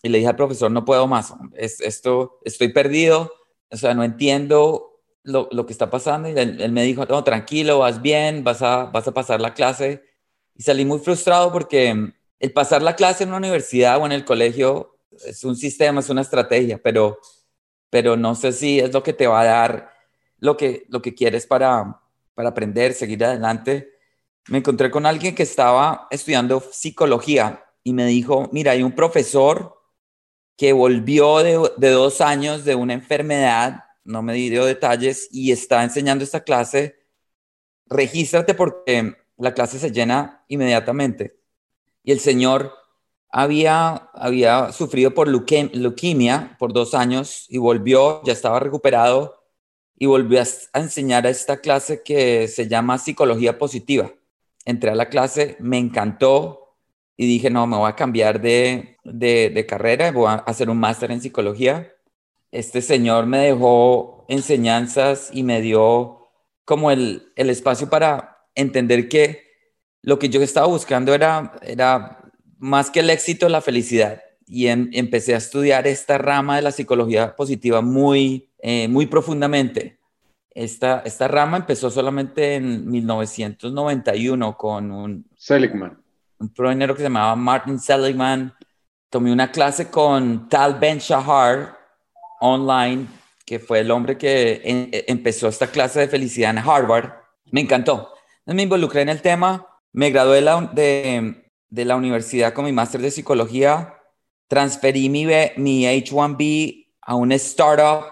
y 0.01 0.07
le 0.07 0.19
dije 0.19 0.29
al 0.29 0.37
profesor, 0.37 0.71
no 0.71 0.85
puedo 0.85 1.05
más, 1.07 1.33
esto, 1.57 2.39
estoy 2.45 2.69
perdido, 2.71 3.29
o 3.69 3.75
sea, 3.75 3.93
no 3.93 4.05
entiendo 4.05 5.01
lo, 5.23 5.49
lo 5.51 5.65
que 5.65 5.73
está 5.73 5.89
pasando. 5.89 6.29
Y 6.29 6.31
él, 6.31 6.71
me 6.71 6.83
dijo, 6.83 7.03
no, 7.05 7.21
tranquilo, 7.25 7.79
vas 7.79 8.01
bien, 8.01 8.45
vas 8.45 8.61
a, 8.61 8.85
vas 8.85 9.05
a 9.05 9.13
pasar 9.13 9.41
la 9.41 9.53
clase. 9.53 10.01
Y 10.55 10.63
salí 10.63 10.85
muy 10.85 10.99
frustrado 10.99 11.51
porque 11.51 12.13
el 12.39 12.53
pasar 12.53 12.81
la 12.81 12.95
clase 12.95 13.25
en 13.25 13.31
una 13.31 13.39
universidad 13.39 14.01
o 14.01 14.05
en 14.05 14.13
el 14.13 14.23
colegio 14.23 14.97
es 15.25 15.43
un 15.43 15.57
sistema, 15.57 15.99
es 15.99 16.09
una 16.09 16.21
estrategia, 16.21 16.79
pero, 16.81 17.19
pero 17.89 18.17
no 18.17 18.35
sé 18.35 18.51
si 18.51 18.79
es 18.79 18.93
lo 18.93 19.03
que 19.03 19.13
te 19.13 19.27
va 19.27 19.41
a 19.41 19.45
dar 19.45 19.89
lo 20.39 20.57
que, 20.57 20.85
lo 20.89 21.01
que 21.01 21.15
quieres 21.15 21.47
para, 21.47 22.01
para 22.33 22.49
aprender, 22.49 22.93
seguir 22.93 23.23
adelante. 23.23 23.93
Me 24.47 24.59
encontré 24.59 24.91
con 24.91 25.05
alguien 25.05 25.35
que 25.35 25.43
estaba 25.43 26.07
estudiando 26.11 26.63
psicología 26.71 27.65
y 27.83 27.93
me 27.93 28.05
dijo, 28.05 28.49
mira, 28.51 28.73
hay 28.73 28.83
un 28.83 28.93
profesor 28.93 29.75
que 30.57 30.73
volvió 30.73 31.39
de, 31.39 31.89
dos 31.91 32.21
años 32.21 32.63
de 32.65 32.75
una 32.75 32.93
enfermedad, 32.93 33.85
no 34.03 34.21
me 34.21 34.33
dio 34.33 34.65
detalles, 34.65 35.27
y 35.31 35.51
está 35.51 35.83
enseñando 35.83 36.23
esta 36.23 36.43
clase, 36.43 36.95
regístrate 37.87 38.53
porque 38.53 39.15
la 39.37 39.53
clase 39.53 39.79
se 39.79 39.91
llena 39.91 40.45
inmediatamente. 40.47 41.39
Y 42.03 42.11
el 42.11 42.19
señor 42.19 42.73
había, 43.37 43.95
había 44.13 44.71
sufrido 44.71 45.13
por 45.13 45.27
leuquemia 45.27 46.55
por 46.57 46.71
dos 46.71 46.93
años 46.93 47.45
y 47.49 47.57
volvió, 47.57 48.23
ya 48.23 48.31
estaba 48.31 48.61
recuperado 48.61 49.43
y 49.97 50.05
volvió 50.05 50.41
a, 50.41 50.79
enseñar 50.79 51.27
a 51.27 51.31
esta 51.31 51.57
clase 51.57 52.01
que 52.01 52.47
se 52.47 52.69
llama 52.69 52.97
psicología 52.97 53.57
positiva. 53.57 54.13
Entré 54.63 54.91
a 54.91 54.95
la 54.95 55.09
clase, 55.09 55.57
me 55.59 55.77
encantó 55.77 56.77
y 57.17 57.27
dije, 57.27 57.49
no, 57.49 57.67
me 57.67 57.75
voy 57.75 57.89
a 57.89 57.97
cambiar 57.97 58.39
de, 58.39 58.95
de, 59.03 59.49
de 59.49 59.65
carrera, 59.65 60.13
voy 60.13 60.29
a 60.29 60.35
hacer 60.35 60.69
un 60.69 60.79
máster 60.79 61.11
en 61.11 61.19
psicología. 61.19 61.91
Este 62.51 62.81
señor 62.81 63.25
me 63.25 63.39
dejó 63.39 64.25
enseñanzas 64.29 65.29
y 65.33 65.43
me 65.43 65.59
dio 65.59 66.29
como 66.63 66.89
el, 66.89 67.33
el 67.35 67.49
espacio 67.49 67.89
para 67.89 68.47
entender 68.55 69.09
que 69.09 69.43
lo 70.03 70.19
que 70.19 70.29
yo 70.29 70.41
estaba 70.41 70.67
buscando 70.67 71.13
era, 71.13 71.51
era 71.63 72.24
más 72.65 72.89
que 72.89 73.01
el 73.01 73.09
éxito, 73.09 73.47
la 73.47 73.61
felicidad. 73.61 74.23
Y 74.47 74.67
em, 74.67 74.89
empecé 74.93 75.35
a 75.35 75.37
estudiar 75.37 75.87
esta 75.87 76.17
rama 76.17 76.55
de 76.55 76.63
la 76.63 76.71
psicología 76.71 77.35
positiva 77.35 77.81
muy, 77.81 78.49
eh, 78.59 78.87
muy 78.87 79.05
profundamente. 79.05 79.99
Esta, 80.49 81.01
esta 81.05 81.27
rama 81.27 81.57
empezó 81.57 81.91
solamente 81.91 82.55
en 82.55 82.89
1991 82.89 84.57
con 84.57 84.91
un... 84.91 85.25
Seligman. 85.37 86.01
Un 86.39 86.49
pionero 86.49 86.95
que 86.95 86.99
se 86.99 87.05
llamaba 87.05 87.35
Martin 87.35 87.79
Seligman. 87.79 88.53
Tomé 89.09 89.31
una 89.31 89.51
clase 89.51 89.89
con 89.89 90.49
Tal 90.49 90.79
Ben 90.79 90.97
Shahar 90.97 91.77
online, 92.41 93.07
que 93.45 93.59
fue 93.59 93.79
el 93.79 93.91
hombre 93.91 94.17
que 94.17 94.61
e, 94.63 95.05
empezó 95.07 95.47
esta 95.47 95.67
clase 95.67 95.99
de 95.99 96.07
felicidad 96.07 96.51
en 96.51 96.57
Harvard. 96.57 97.11
Me 97.51 97.61
encantó. 97.61 98.11
Me 98.45 98.63
involucré 98.63 99.01
en 99.01 99.09
el 99.09 99.21
tema, 99.21 99.67
me 99.91 100.09
gradué 100.11 100.41
de, 100.41 100.69
de 100.73 101.44
la 101.69 101.95
universidad 101.95 102.53
con 102.53 102.65
mi 102.65 102.71
máster 102.71 103.01
de 103.01 103.11
psicología, 103.11 103.95
transferí 104.47 105.09
mi, 105.09 105.25
mi 105.57 105.85
H1B 105.85 106.87
a 107.01 107.15
una 107.15 107.35
startup 107.35 108.05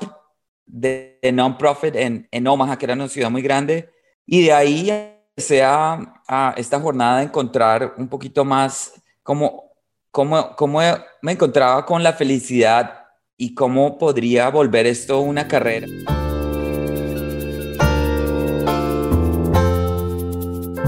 de, 0.65 1.19
non-profit 1.33 1.95
en, 1.95 2.27
en, 2.31 2.47
Omaha, 2.47 2.77
que 2.77 2.85
era 2.85 2.93
una 2.93 3.07
ciudad 3.07 3.29
muy 3.29 3.41
grande, 3.41 3.89
y 4.25 4.45
de 4.45 4.53
ahí 4.53 4.89
empecé 4.89 5.63
a, 5.63 6.21
a 6.27 6.53
esta 6.57 6.79
jornada 6.79 7.19
de 7.19 7.25
encontrar 7.25 7.93
un 7.97 8.07
poquito 8.07 8.43
más 8.43 8.93
cómo, 9.21 9.71
cómo, 10.11 10.55
cómo 10.55 10.79
me 11.21 11.31
encontraba 11.31 11.85
con 11.85 12.03
la 12.03 12.13
felicidad 12.13 13.03
y 13.37 13.53
cómo 13.53 13.97
podría 13.97 14.49
volver 14.49 14.85
esto 14.85 15.21
una 15.21 15.47
carrera. 15.47 15.87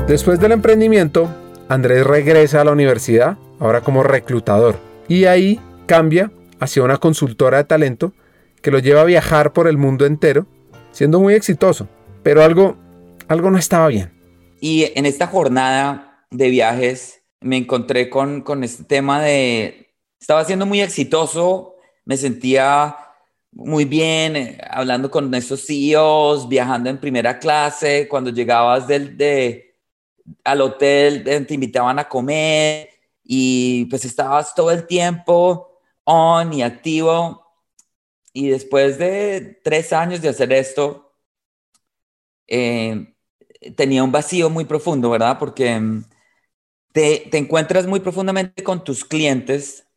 Después 0.08 0.40
del 0.40 0.52
emprendimiento, 0.52 1.28
Andrés 1.68 2.06
regresa 2.06 2.62
a 2.62 2.64
la 2.64 2.72
universidad, 2.72 3.38
ahora 3.60 3.82
como 3.82 4.04
reclutador, 4.04 4.78
y 5.08 5.26
ahí 5.26 5.60
cambia 5.88 6.32
hacia 6.60 6.84
una 6.84 6.98
consultora 6.98 7.58
de 7.58 7.64
talento 7.64 8.14
que 8.62 8.70
lo 8.70 8.80
lleva 8.80 9.02
a 9.02 9.06
viajar 9.06 9.52
por 9.52 9.68
el 9.68 9.78
mundo 9.78 10.06
entero, 10.06 10.46
siendo 10.92 11.20
muy 11.20 11.34
exitoso, 11.34 11.88
pero 12.22 12.44
algo, 12.44 12.78
algo 13.28 13.50
no 13.50 13.58
estaba 13.58 13.88
bien. 13.88 14.12
Y 14.62 14.92
en 14.96 15.06
esta 15.06 15.28
jornada 15.28 16.26
de 16.30 16.50
viajes 16.50 17.24
me 17.42 17.58
encontré 17.58 18.10
con, 18.10 18.42
con 18.42 18.64
este 18.64 18.84
tema 18.84 19.22
de, 19.22 19.88
estaba 20.20 20.46
siendo 20.46 20.68
muy 20.68 20.82
exitoso, 20.82 21.76
me 22.06 22.18
sentía 22.18 22.96
muy 23.52 23.86
bien 23.86 24.36
eh, 24.36 24.58
hablando 24.70 25.10
con 25.10 25.34
estos 25.34 25.66
CEOs, 25.66 26.48
viajando 26.48 26.90
en 26.92 27.00
primera 27.00 27.40
clase, 27.40 28.08
cuando 28.08 28.30
llegabas 28.30 28.88
del, 28.88 29.18
de, 29.18 29.65
al 30.44 30.62
hotel, 30.62 31.24
eh, 31.28 31.42
te 31.42 31.54
invitaban 31.54 32.00
a 32.00 32.10
comer 32.10 32.90
y 33.24 33.86
pues 33.86 34.06
estabas 34.06 34.56
todo 34.56 34.72
el 34.72 34.88
tiempo 34.88 35.80
on 36.04 36.54
y 36.54 36.64
activo. 36.64 37.44
Y 38.34 38.50
después 38.50 38.98
de 38.98 39.60
tres 39.64 39.94
años 39.94 40.22
de 40.22 40.30
hacer 40.30 40.52
esto, 40.54 41.14
eh, 42.48 43.16
tenía 43.76 44.04
un 44.04 44.12
vacío 44.12 44.50
muy 44.50 44.66
profundo, 44.66 45.10
¿verdad? 45.10 45.40
Porque 45.40 45.80
mm, 45.80 46.06
te, 46.92 47.28
te 47.32 47.38
encuentras 47.38 47.88
muy 47.88 48.00
profundamente 48.00 48.64
con 48.64 48.84
tus 48.84 49.06
clientes 49.06 49.88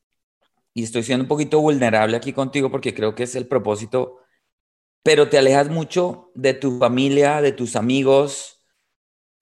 y 0.75 0.85
estoy 0.85 1.03
siendo 1.03 1.25
un 1.25 1.29
poquito 1.29 1.61
vulnerable 1.61 2.17
aquí 2.17 2.33
contigo 2.33 2.71
porque 2.71 2.95
creo 2.95 3.15
que 3.15 3.25
es 3.25 3.35
el 3.35 3.49
propósito, 3.49 4.21
pero 5.03 5.29
te 5.29 5.39
alejas 5.39 5.69
mucho 5.71 6.31
de 6.35 6.55
tu 6.55 6.79
familia, 6.79 7.41
de 7.43 7.53
tus 7.53 7.77
amigos, 7.77 8.58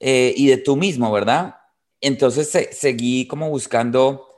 eh, 0.00 0.34
y 0.36 0.48
de 0.48 0.56
tú 0.58 0.76
mismo, 0.76 1.10
¿verdad? 1.10 1.56
Entonces 2.00 2.50
seguí 2.72 3.26
como 3.26 3.48
buscando 3.48 4.28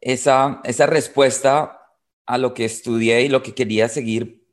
esa, 0.00 0.60
esa 0.64 0.86
respuesta 0.86 1.80
a 2.26 2.38
lo 2.38 2.54
que 2.54 2.64
estudié 2.64 3.22
y 3.22 3.28
lo 3.28 3.42
que 3.42 3.54
quería 3.54 3.88
seguir 3.88 4.46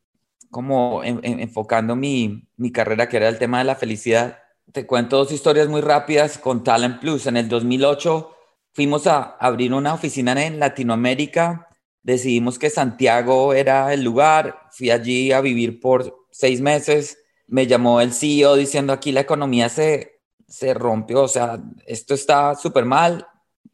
como 0.51 1.03
enfocando 1.03 1.95
mi, 1.95 2.47
mi 2.57 2.71
carrera, 2.71 3.09
que 3.09 3.17
era 3.17 3.27
el 3.27 3.39
tema 3.39 3.57
de 3.57 3.63
la 3.63 3.75
felicidad. 3.75 4.37
Te 4.71 4.85
cuento 4.85 5.17
dos 5.17 5.31
historias 5.31 5.67
muy 5.67 5.81
rápidas 5.81 6.37
con 6.37 6.63
Talent 6.63 6.99
Plus. 6.99 7.25
En 7.25 7.37
el 7.37 7.49
2008 7.49 8.31
fuimos 8.71 9.07
a 9.07 9.21
abrir 9.39 9.73
una 9.73 9.95
oficina 9.95 10.45
en 10.45 10.59
Latinoamérica. 10.59 11.69
Decidimos 12.03 12.59
que 12.59 12.69
Santiago 12.69 13.53
era 13.53 13.93
el 13.93 14.03
lugar. 14.03 14.59
Fui 14.71 14.91
allí 14.91 15.31
a 15.31 15.41
vivir 15.41 15.79
por 15.79 16.27
seis 16.31 16.61
meses. 16.61 17.17
Me 17.47 17.65
llamó 17.65 17.99
el 17.99 18.13
CEO 18.13 18.55
diciendo 18.55 18.93
aquí 18.93 19.11
la 19.11 19.21
economía 19.21 19.69
se 19.69 20.12
se 20.53 20.75
rompió, 20.75 21.23
o 21.23 21.27
sea, 21.27 21.59
esto 21.87 22.13
está 22.13 22.53
súper 22.53 22.85
mal, 22.85 23.27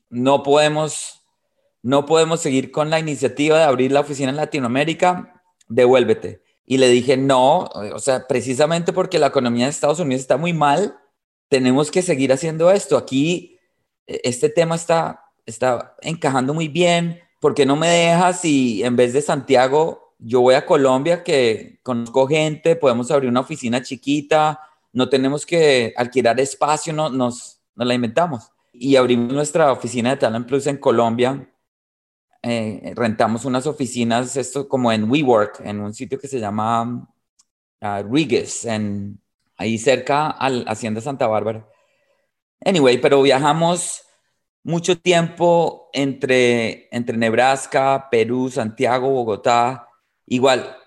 no 0.10 0.44
podemos, 0.44 1.26
no 1.82 2.06
podemos 2.06 2.40
seguir 2.40 2.72
con 2.72 2.90
la 2.90 3.00
iniciativa 3.00 3.58
de 3.58 3.66
abrir 3.66 3.92
la 3.92 4.00
oficina 4.00 4.30
en 4.30 4.38
Latinoamérica, 4.38 5.44
devuélvete. 5.68 6.42
Y 6.66 6.78
le 6.78 6.88
dije, 6.88 7.18
no, 7.18 7.66
o 7.66 8.00
sea, 8.00 8.28
precisamente 8.28 8.94
porque 8.94 9.20
la 9.20 9.28
economía 9.28 9.66
de 9.66 9.72
Estados 9.72 10.00
Unidos 10.00 10.22
está 10.22 10.38
muy 10.38 10.54
mal, 10.54 10.98
tenemos 11.50 11.92
que 11.92 12.02
seguir 12.02 12.32
haciendo 12.32 12.72
esto. 12.72 12.96
Aquí 12.96 13.60
e, 14.08 14.22
este 14.24 14.48
tema 14.48 14.76
está, 14.76 15.26
está 15.46 15.98
encajando 16.00 16.54
muy 16.54 16.70
bien, 16.70 17.20
porque 17.42 17.66
no 17.66 17.76
me 17.76 17.90
dejas 17.90 18.46
y 18.46 18.86
en 18.86 18.96
vez 18.96 19.12
de 19.12 19.22
Santiago, 19.22 20.16
yo 20.18 20.40
voy 20.40 20.56
a 20.56 20.66
Colombia, 20.66 21.26
que 21.26 21.82
conozco 21.84 22.26
gente, 22.26 22.78
podemos 22.78 23.12
abrir 23.12 23.30
una 23.30 23.42
oficina 23.42 23.82
chiquita, 23.82 24.62
no 24.92 25.10
tenemos 25.10 25.46
que 25.46 25.94
alquilar 25.96 26.40
espacio, 26.40 26.94
no, 26.94 27.10
nos, 27.10 27.62
nos 27.76 27.88
la 27.88 27.94
inventamos. 27.94 28.52
Y 28.74 28.96
abrimos 28.96 29.34
nuestra 29.34 29.72
oficina 29.72 30.12
de 30.12 30.18
Talent 30.18 30.48
Plus 30.48 30.68
en 30.68 30.78
Colombia. 30.78 31.52
Eh, 32.42 32.94
rentamos 32.96 33.46
unas 33.46 33.68
oficinas, 33.68 34.38
esto 34.38 34.68
como 34.68 34.92
en 34.92 35.10
WeWork, 35.10 35.62
en 35.66 35.82
un 35.82 35.94
sitio 35.94 36.20
que 36.20 36.28
se 36.28 36.40
llama 36.40 37.08
uh, 37.82 38.18
en, 38.64 39.22
ahí 39.58 39.78
cerca 39.78 40.30
al 40.30 40.66
Hacienda 40.68 41.02
Santa 41.02 41.28
Bárbara. 41.28 41.68
Anyway, 42.64 43.00
pero 43.00 43.22
viajamos 43.22 44.04
mucho 44.64 44.98
tiempo 44.98 45.90
entre, 45.94 46.88
entre 46.92 47.18
Nebraska, 47.18 48.08
Perú, 48.10 48.50
Santiago, 48.50 49.10
Bogotá. 49.10 49.88
Igual, 50.26 50.78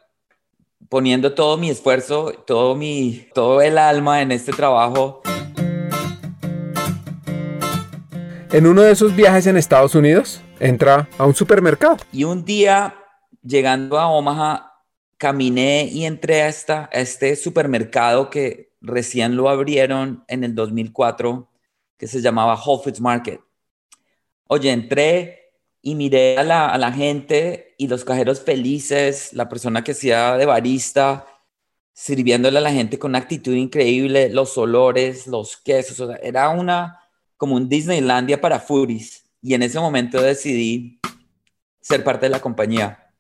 poniendo 0.93 1.33
todo 1.33 1.57
mi 1.57 1.71
esfuerzo, 1.71 2.35
todo, 2.47 2.75
mi, 2.75 3.27
todo 3.33 3.63
el 3.63 3.79
alma 3.79 4.21
en 4.21 4.31
este 4.31 4.53
trabajo. 4.53 5.23
En 8.51 8.67
uno 8.67 8.83
de 8.83 8.93
esos 8.93 9.17
viajes 9.17 9.47
en 9.47 9.57
Estados 9.57 9.95
Unidos, 9.95 10.43
entra 10.61 11.09
a 11.17 11.25
un 11.25 11.35
supermercado. 11.35 11.97
Y 12.13 12.25
un 12.25 12.45
día, 12.45 12.95
llegando 13.43 13.99
a 13.99 14.09
Omaha, 14.09 14.83
caminé 15.17 15.89
y 15.91 16.05
entré 16.05 16.43
a, 16.43 16.49
esta, 16.49 16.91
a 16.93 17.01
este 17.01 17.37
supermercado 17.37 18.29
que 18.29 18.75
recién 18.83 19.35
lo 19.35 19.49
abrieron 19.49 20.23
en 20.29 20.45
el 20.45 20.55
2004, 20.55 21.49
que 21.97 22.07
se 22.07 22.21
llamaba 22.21 22.63
Whole 22.63 22.83
Foods 22.85 23.01
Market. 23.01 23.41
Oye, 24.47 24.71
entré 24.71 25.42
y 25.83 25.97
miré 25.97 26.39
a 26.39 26.45
la, 26.45 26.93
gente 26.93 27.75
y 27.77 27.89
los 27.89 28.05
cajeros 28.05 28.41
felices, 28.41 29.33
la 29.33 29.49
persona 29.49 29.83
que 29.83 29.93
hacía 29.93 30.37
de 30.37 30.47
barista, 30.47 31.27
sirviéndole 31.93 32.59
a 32.59 32.63
la 32.63 32.73
gente 32.73 33.01
con 33.01 33.11
una 33.11 33.19
actitud 33.19 33.53
increíble, 33.53 34.31
los 34.31 34.57
olores, 34.57 35.27
los 35.27 35.57
quesos, 35.57 36.09
era 36.23 36.49
una 36.51 37.01
como 37.37 37.57
un 37.57 37.69
Disneylandia 37.69 38.41
para 38.41 38.61
foodies 38.61 39.25
y 39.43 39.55
en 39.55 39.63
ese 39.63 39.81
momento 39.81 40.23
decidí 40.23 41.01
ser 41.81 42.05
parte 42.05 42.27
de 42.27 42.31
la 42.31 42.41
compañía. 42.41 43.13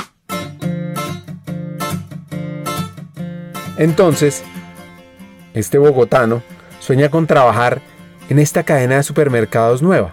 Entonces, 3.76 4.44
este 5.54 5.78
bogotano 5.78 6.44
sueña 6.78 7.10
con 7.10 7.26
trabajar 7.26 7.82
en 8.28 8.38
esta 8.38 8.62
cadena 8.62 8.96
de 8.96 9.02
supermercados 9.02 9.82
nueva, 9.82 10.12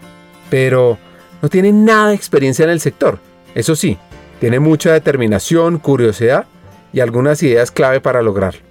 pero 0.49 0.97
no 1.41 1.49
tiene 1.49 1.71
nada 1.71 2.09
de 2.09 2.15
experiencia 2.15 2.63
en 2.63 2.71
el 2.71 2.79
sector. 2.79 3.19
Eso 3.55 3.75
sí, 3.75 3.97
tiene 4.39 4.59
mucha 4.59 4.93
determinación, 4.93 5.79
curiosidad 5.79 6.45
y 6.93 6.99
algunas 6.99 7.41
ideas 7.43 7.71
clave 7.71 8.01
para 8.01 8.21
lograrlo. 8.21 8.61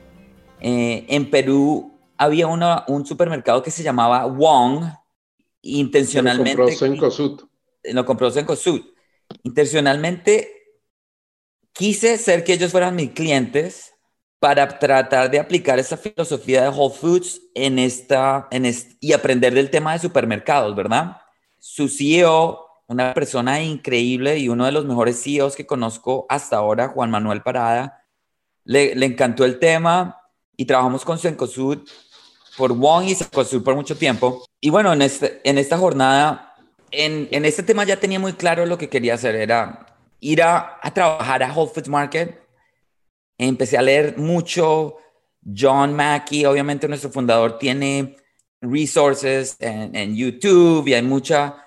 Eh, 0.60 1.06
en 1.08 1.30
Perú 1.30 1.98
había 2.16 2.46
un 2.46 3.06
supermercado 3.06 3.62
que 3.62 3.70
se 3.70 3.82
llamaba 3.82 4.26
Wong, 4.26 4.84
intencionalmente. 5.62 6.56
lo 7.92 8.04
compró 8.04 8.30
Cencosud. 8.30 8.80
Intencionalmente 9.42 10.50
quise 11.72 12.18
ser 12.18 12.44
que 12.44 12.54
ellos 12.54 12.72
fueran 12.72 12.96
mis 12.96 13.10
clientes 13.10 13.92
para 14.40 14.78
tratar 14.78 15.30
de 15.30 15.38
aplicar 15.38 15.78
esa 15.78 15.96
filosofía 15.96 16.62
de 16.62 16.68
Whole 16.68 16.94
Foods 16.94 17.40
en 17.54 17.78
esta, 17.78 18.48
en 18.50 18.72
y 19.00 19.12
aprender 19.12 19.52
del 19.54 19.70
tema 19.70 19.92
de 19.92 19.98
supermercados, 19.98 20.74
¿verdad? 20.74 21.18
Su 21.58 21.88
CEO, 21.88 22.66
una 22.86 23.14
persona 23.14 23.62
increíble 23.62 24.38
y 24.38 24.48
uno 24.48 24.64
de 24.64 24.72
los 24.72 24.84
mejores 24.84 25.22
CEOs 25.22 25.56
que 25.56 25.66
conozco 25.66 26.26
hasta 26.28 26.56
ahora, 26.56 26.88
Juan 26.88 27.10
Manuel 27.10 27.42
Parada, 27.42 28.04
le, 28.64 28.94
le 28.94 29.06
encantó 29.06 29.44
el 29.44 29.58
tema 29.58 30.20
y 30.56 30.64
trabajamos 30.64 31.04
con 31.04 31.18
Cencosud 31.18 31.88
por 32.56 32.72
Wong 32.72 33.04
y 33.04 33.14
Cencosud 33.14 33.62
por 33.62 33.74
mucho 33.74 33.96
tiempo. 33.96 34.44
Y 34.60 34.70
bueno, 34.70 34.92
en, 34.92 35.02
este, 35.02 35.40
en 35.44 35.58
esta 35.58 35.78
jornada, 35.78 36.54
en, 36.90 37.28
en 37.30 37.44
este 37.44 37.62
tema 37.62 37.84
ya 37.84 37.98
tenía 37.98 38.18
muy 38.18 38.32
claro 38.32 38.66
lo 38.66 38.78
que 38.78 38.88
quería 38.88 39.14
hacer, 39.14 39.34
era 39.36 39.86
ir 40.20 40.42
a, 40.42 40.78
a 40.82 40.92
trabajar 40.92 41.42
a 41.42 41.52
Whole 41.52 41.70
Foods 41.72 41.88
Market 41.88 42.48
empecé 43.38 43.78
a 43.78 43.82
leer 43.82 44.18
mucho. 44.18 44.96
John 45.56 45.94
Mackey, 45.94 46.44
obviamente 46.44 46.88
nuestro 46.88 47.10
fundador, 47.10 47.58
tiene 47.58 48.16
resources 48.60 49.56
en, 49.60 50.16
YouTube 50.16 50.86
y 50.88 50.94
hay 50.94 51.02
mucha, 51.02 51.66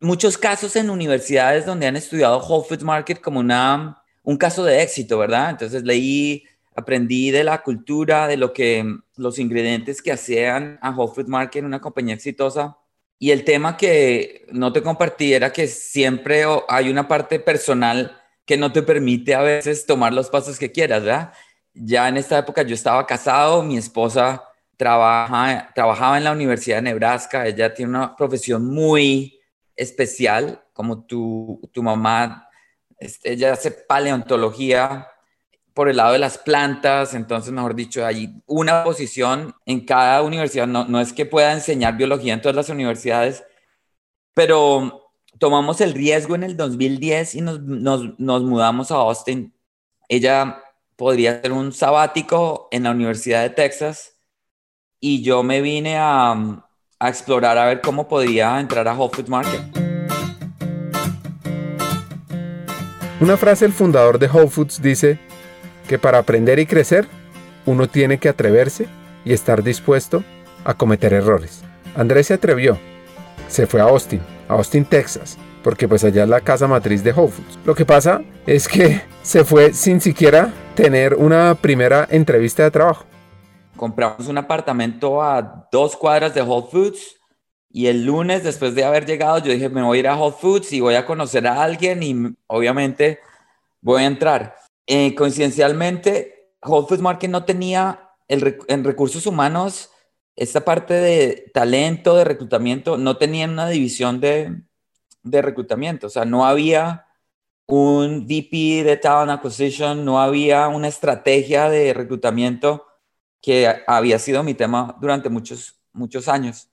muchos 0.00 0.36
casos 0.36 0.76
en 0.76 0.90
universidades 0.90 1.66
donde 1.66 1.86
han 1.86 1.96
estudiado 1.96 2.38
Whole 2.38 2.66
Foods 2.68 2.84
Market 2.84 3.20
como 3.20 3.40
una, 3.40 4.02
un 4.22 4.36
caso 4.36 4.64
de 4.64 4.82
éxito, 4.82 5.18
¿verdad? 5.18 5.50
Entonces 5.50 5.82
leí, 5.84 6.44
aprendí 6.74 7.30
de 7.30 7.44
la 7.44 7.62
cultura, 7.62 8.26
de 8.26 8.36
lo 8.36 8.52
que 8.52 8.84
los 9.16 9.38
ingredientes 9.38 10.02
que 10.02 10.12
hacían 10.12 10.78
a 10.82 10.90
Whole 10.90 11.12
Foods 11.14 11.28
Market, 11.28 11.64
una 11.64 11.80
compañía 11.80 12.14
exitosa. 12.14 12.76
Y 13.18 13.30
el 13.30 13.44
tema 13.44 13.76
que 13.76 14.46
no 14.52 14.72
te 14.72 14.82
compartí 14.82 15.32
era 15.32 15.52
que 15.52 15.66
siempre 15.68 16.44
hay 16.68 16.90
una 16.90 17.08
parte 17.08 17.40
personal 17.40 18.20
que 18.44 18.56
no 18.56 18.72
te 18.72 18.82
permite 18.82 19.34
a 19.34 19.40
veces 19.40 19.86
tomar 19.86 20.12
los 20.12 20.28
pasos 20.28 20.58
que 20.58 20.70
quieras, 20.70 21.02
¿verdad? 21.02 21.32
Ya 21.72 22.08
en 22.08 22.16
esta 22.16 22.38
época 22.38 22.62
yo 22.62 22.74
estaba 22.74 23.06
casado, 23.06 23.62
mi 23.62 23.76
esposa 23.76 24.42
trabaja, 24.76 25.70
trabajaba 25.74 26.18
en 26.18 26.24
la 26.24 26.32
Universidad 26.32 26.76
de 26.76 26.82
Nebraska, 26.82 27.46
ella 27.46 27.72
tiene 27.74 27.90
una 27.90 28.16
profesión 28.16 28.66
muy 28.66 29.40
especial, 29.74 30.62
como 30.72 31.04
tu, 31.04 31.60
tu 31.72 31.82
mamá, 31.82 32.48
este, 32.98 33.32
ella 33.32 33.52
hace 33.52 33.70
paleontología 33.70 35.08
por 35.74 35.90
el 35.90 35.98
lado 35.98 36.12
de 36.12 36.18
las 36.18 36.38
plantas, 36.38 37.12
entonces, 37.12 37.52
mejor 37.52 37.74
dicho, 37.74 38.04
hay 38.06 38.42
una 38.46 38.82
posición 38.84 39.54
en 39.66 39.84
cada 39.84 40.22
universidad, 40.22 40.66
no, 40.66 40.86
no 40.86 41.00
es 41.00 41.12
que 41.12 41.26
pueda 41.26 41.52
enseñar 41.52 41.96
biología 41.96 42.32
en 42.32 42.40
todas 42.40 42.56
las 42.56 42.70
universidades, 42.70 43.44
pero 44.32 45.12
tomamos 45.38 45.80
el 45.80 45.92
riesgo 45.92 46.34
en 46.34 46.44
el 46.44 46.56
2010 46.56 47.34
y 47.34 47.40
nos, 47.42 47.60
mudamos 48.18 48.90
a 48.90 48.96
Austin. 48.96 49.54
Ella 50.08 50.62
podría 50.96 51.32
hacer 51.32 51.52
un 51.52 51.72
sabático 51.72 52.68
en 52.70 52.84
la 52.84 52.90
Universidad 52.92 53.42
de 53.42 53.50
Texas 53.50 54.15
y 55.00 55.22
yo 55.22 55.42
me 55.42 55.60
vine 55.60 55.98
a, 55.98 56.62
explorar 57.00 57.58
a 57.58 57.66
ver 57.66 57.80
cómo 57.80 58.08
podía 58.08 58.58
entrar 58.58 58.88
a 58.88 58.94
Whole 58.94 59.14
Foods 59.14 59.28
Market. 59.28 59.60
Una 63.20 63.36
frase 63.36 63.64
del 63.64 63.74
fundador 63.74 64.18
de 64.18 64.28
Whole 64.28 64.48
Foods 64.48 64.80
dice 64.80 65.18
que 65.88 65.98
para 65.98 66.18
aprender 66.18 66.58
y 66.58 66.66
crecer 66.66 67.06
uno 67.64 67.88
tiene 67.88 68.18
que 68.18 68.28
atreverse 68.28 68.86
y 69.24 69.32
estar 69.32 69.62
dispuesto 69.62 70.22
a 70.64 70.74
cometer 70.74 71.12
errores. 71.12 71.62
Andrés 71.94 72.28
se 72.28 72.34
atrevió, 72.34 72.78
se 73.48 73.66
fue 73.66 73.80
a 73.80 73.84
Austin, 73.84 74.20
a 74.48 74.54
Austin, 74.54 74.84
Texas, 74.84 75.38
porque 75.62 75.88
pues 75.88 76.04
allá 76.04 76.24
es 76.24 76.28
la 76.28 76.40
casa 76.40 76.66
matriz 76.66 77.02
de 77.02 77.12
Whole 77.12 77.32
Foods. 77.32 77.58
Lo 77.64 77.74
que 77.74 77.84
pasa 77.84 78.22
es 78.46 78.68
que 78.68 79.02
se 79.22 79.44
fue 79.44 79.72
sin 79.72 80.00
siquiera 80.00 80.52
tener 80.74 81.14
una 81.14 81.54
primera 81.54 82.06
entrevista 82.10 82.62
de 82.62 82.70
trabajo. 82.70 83.04
Compramos 83.76 84.28
un 84.28 84.38
apartamento 84.38 85.22
a 85.22 85.68
dos 85.70 85.96
cuadras 85.96 86.34
de 86.34 86.42
Whole 86.42 86.68
Foods 86.70 87.16
y 87.70 87.88
el 87.88 88.04
lunes 88.04 88.42
después 88.42 88.74
de 88.74 88.84
haber 88.84 89.04
llegado 89.04 89.38
yo 89.38 89.52
dije 89.52 89.68
me 89.68 89.82
voy 89.82 89.98
a 89.98 90.00
ir 90.00 90.08
a 90.08 90.16
Whole 90.16 90.36
Foods 90.40 90.72
y 90.72 90.80
voy 90.80 90.94
a 90.94 91.04
conocer 91.04 91.46
a 91.46 91.62
alguien 91.62 92.02
y 92.02 92.14
obviamente 92.46 93.20
voy 93.80 94.02
a 94.02 94.06
entrar. 94.06 94.56
Eh, 94.86 95.14
coincidencialmente 95.14 96.52
Whole 96.62 96.86
Foods 96.88 97.02
Market 97.02 97.30
no 97.30 97.44
tenía 97.44 98.10
el, 98.28 98.58
en 98.68 98.84
recursos 98.84 99.26
humanos 99.26 99.90
esta 100.36 100.64
parte 100.64 100.94
de 100.94 101.50
talento, 101.54 102.14
de 102.16 102.24
reclutamiento, 102.24 102.98
no 102.98 103.16
tenían 103.16 103.52
una 103.52 103.68
división 103.68 104.20
de, 104.20 104.62
de 105.22 105.42
reclutamiento, 105.42 106.08
o 106.08 106.10
sea, 106.10 106.26
no 106.26 106.44
había 106.44 107.06
un 107.66 108.26
VP 108.26 108.84
de 108.84 108.96
Talent 108.96 109.38
Acquisition, 109.38 110.04
no 110.04 110.20
había 110.20 110.68
una 110.68 110.88
estrategia 110.88 111.68
de 111.68 111.94
reclutamiento 111.94 112.86
que 113.40 113.82
había 113.86 114.18
sido 114.18 114.42
mi 114.42 114.54
tema 114.54 114.96
durante 115.00 115.28
muchos, 115.28 115.80
muchos 115.92 116.28
años. 116.28 116.68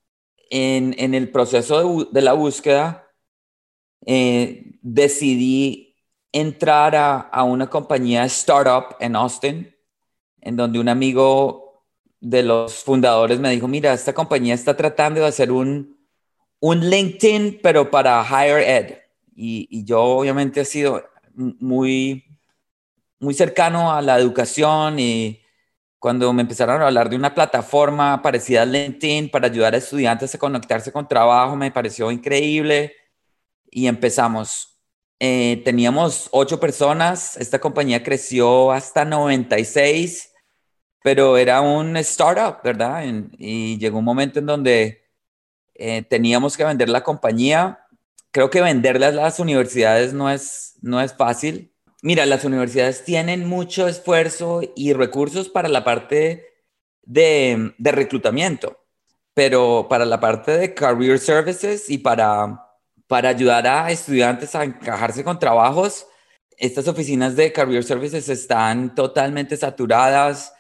En, 0.50 0.96
en 0.98 1.14
el 1.14 1.32
proceso 1.32 2.06
de, 2.12 2.22
la 2.22 2.34
búsqueda, 2.34 3.08
eh, 4.06 4.78
decidí 4.82 5.96
entrar 6.32 6.96
a, 6.96 7.20
a, 7.20 7.44
una 7.44 7.70
compañía 7.70 8.26
startup 8.26 8.96
en 9.00 9.16
Austin, 9.16 9.76
en 10.42 10.56
donde 10.56 10.80
un 10.80 10.90
amigo 10.90 11.64
de 12.20 12.42
los 12.44 12.84
fundadores 12.84 13.40
me 13.40 13.50
dijo, 13.52 13.68
mira, 13.68 13.94
esta 13.94 14.14
compañía 14.14 14.54
está 14.54 14.76
tratando 14.76 15.20
de 15.22 15.28
hacer 15.28 15.52
un, 15.52 15.98
un 16.64 16.80
LinkedIn, 16.90 17.60
pero 17.62 17.92
para 17.92 18.24
higher 18.24 18.60
ed. 18.60 18.98
Y, 19.36 19.84
yo 19.84 20.02
obviamente 20.02 20.62
he 20.62 20.66
sido 20.66 21.04
muy, 21.36 22.24
muy 23.20 23.34
cercano 23.34 23.92
a 23.92 24.02
la 24.02 24.18
educación 24.18 24.98
y 24.98 25.43
cuando 26.04 26.34
me 26.34 26.42
empezaron 26.42 26.82
a 26.82 26.88
hablar 26.88 27.10
de 27.10 27.16
una 27.16 27.34
plataforma 27.34 28.22
parecida 28.22 28.64
a 28.64 28.66
LinkedIn 28.66 29.32
para 29.32 29.48
ayudar 29.48 29.74
a 29.74 29.78
estudiantes 29.78 30.36
a 30.36 30.38
conectarse 30.38 30.92
con 30.92 31.08
trabajo, 31.08 31.56
me 31.56 31.72
pareció 31.72 32.12
increíble 32.12 32.94
y 33.72 33.88
empezamos. 33.88 34.78
Eh, 35.18 35.62
teníamos 35.64 36.28
ocho 36.34 36.60
personas, 36.60 37.38
esta 37.38 37.58
compañía 37.60 38.04
creció 38.04 38.74
hasta 38.74 39.06
96 39.06 40.34
pero 41.02 41.38
era 41.38 41.62
un 41.62 41.96
startup, 41.96 42.62
¿verdad? 42.62 43.06
y 43.38 43.78
llegó 43.78 44.00
un 44.00 44.06
momento 44.06 44.40
en 44.40 44.46
donde 44.46 45.06
eh, 45.74 46.02
teníamos 46.02 46.58
que 46.58 46.66
vender 46.66 46.90
la 46.90 47.02
compañía. 47.04 47.80
Creo 48.32 48.50
que 48.50 48.62
venderlas 48.62 49.14
a 49.14 49.22
las 49.22 49.40
universidades 49.40 50.14
no 50.14 50.30
es, 50.30 50.78
no 50.82 51.00
es 51.00 51.14
fácil. 51.14 51.73
Mira, 52.06 52.26
las 52.26 52.44
universidades 52.44 53.06
tienen 53.06 53.48
mucho 53.48 53.88
esfuerzo 53.88 54.60
y 54.76 54.92
recursos 54.92 55.48
para 55.48 55.70
la 55.70 55.86
parte 55.86 56.46
de, 57.02 57.74
reclutamiento, 57.80 58.78
pero 59.34 59.88
para 59.90 60.04
la 60.04 60.20
parte 60.20 60.52
de 60.58 60.74
career 60.74 61.18
services 61.18 61.90
y 61.90 62.00
para, 62.00 62.62
para 63.08 63.30
ayudar 63.30 63.66
a 63.68 63.90
estudiantes 63.90 64.54
a 64.54 64.66
encajarse 64.66 65.24
con 65.24 65.40
trabajos, 65.40 66.06
estas 66.58 66.90
oficinas 66.90 67.38
de 67.38 67.54
career 67.54 67.86
services 67.86 68.28
están 68.28 68.96
totalmente 68.96 69.56
saturadas. 69.56 70.54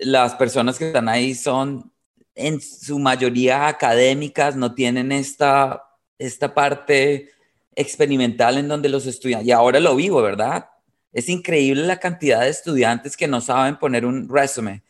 Las 0.00 0.34
personas 0.34 0.76
que 0.76 0.88
están 0.88 1.08
ahí 1.08 1.36
son 1.36 1.92
en 2.34 2.60
su 2.60 2.98
mayoría 2.98 3.68
académicas, 3.68 4.56
no 4.56 4.74
tienen 4.74 5.12
esta, 5.12 5.84
esta 6.18 6.52
parte 6.52 7.30
experimental 7.76 8.58
en 8.58 8.68
donde 8.68 8.88
los 8.88 9.06
estudiantes, 9.06 9.48
y 9.48 9.52
ahora 9.52 9.80
lo 9.80 9.96
vivo, 9.96 10.22
¿verdad? 10.22 10.70
Es 11.12 11.28
increíble 11.28 11.86
la 11.86 11.98
cantidad 11.98 12.40
de 12.40 12.48
estudiantes 12.48 13.16
que 13.16 13.28
no 13.28 13.40
saben 13.40 13.78
poner 13.78 14.04
un 14.04 14.28
resumen, 14.28 14.82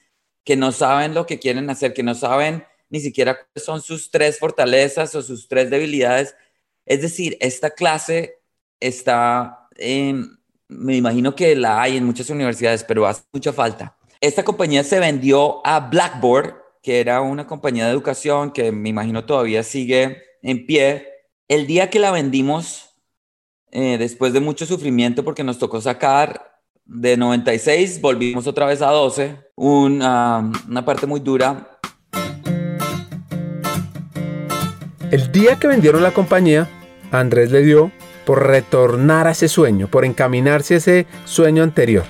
que 0.45 0.57
no 0.57 0.73
saben 0.73 1.15
lo 1.15 1.27
que 1.27 1.39
quieren 1.39 1.69
hacer, 1.71 1.95
que 1.95 2.03
no 2.03 2.15
saben 2.15 2.65
ni 2.91 3.01
siquiera 3.01 3.35
cuáles 3.35 3.65
son 3.65 3.81
sus 3.81 4.11
tres 4.11 4.39
fortalezas 4.39 5.15
o 5.15 5.23
sus 5.23 5.49
tres 5.49 5.71
debilidades. 5.71 6.35
Es 6.87 7.03
decir, 7.03 7.37
esta 7.41 7.71
clase 7.71 8.39
está, 8.81 9.69
me 10.69 10.97
imagino 10.97 11.35
que 11.35 11.57
la 11.57 11.83
hay 11.83 11.97
en 11.97 12.05
muchas 12.05 12.31
universidades, 12.31 12.85
pero 12.85 13.07
hace 13.07 13.23
mucha 13.33 13.53
falta 13.53 13.97
esta 14.27 14.43
compañía 14.43 14.83
se 14.85 15.01
vendió 15.01 15.61
a 15.67 15.81
Blackboard, 15.81 16.55
que 16.83 16.99
era 16.99 17.21
una 17.21 17.47
compañía 17.47 17.85
de 17.85 17.93
educación 17.93 18.53
que 18.53 18.73
me 18.73 18.89
imagino 18.89 19.27
todavía 19.27 19.63
sigue 19.63 20.23
en 20.41 20.65
pie. 20.65 21.09
El 21.55 21.69
día 21.69 21.89
que 21.89 22.01
la 22.01 22.11
vendimos, 22.11 22.97
eh, 23.71 23.97
después 23.97 24.33
de 24.33 24.41
mucho 24.41 24.67
sufrimiento, 24.67 25.23
porque 25.23 25.45
nos 25.45 25.61
tocó 25.61 25.81
sacar 25.81 26.61
de 26.85 27.17
96, 27.17 28.01
volvimos 28.01 28.49
otra 28.49 28.67
vez 28.67 28.83
a 28.83 28.91
12, 28.91 29.37
una, 29.55 30.51
una 30.69 30.85
parte 30.85 31.07
muy 31.07 31.21
dura. 31.21 31.79
El 35.13 35.31
día 35.31 35.57
que 35.61 35.69
vendieron 35.69 36.03
la 36.03 36.11
compañía, 36.11 36.69
Andrés 37.13 37.53
le 37.53 37.63
dio 37.63 37.93
por 38.27 38.49
retornar 38.49 39.29
a 39.29 39.31
ese 39.31 39.47
sueño, 39.47 39.87
por 39.87 40.05
encaminarse 40.05 40.75
a 40.75 40.79
ese 40.79 41.07
sueño 41.25 41.63
anterior 41.63 42.05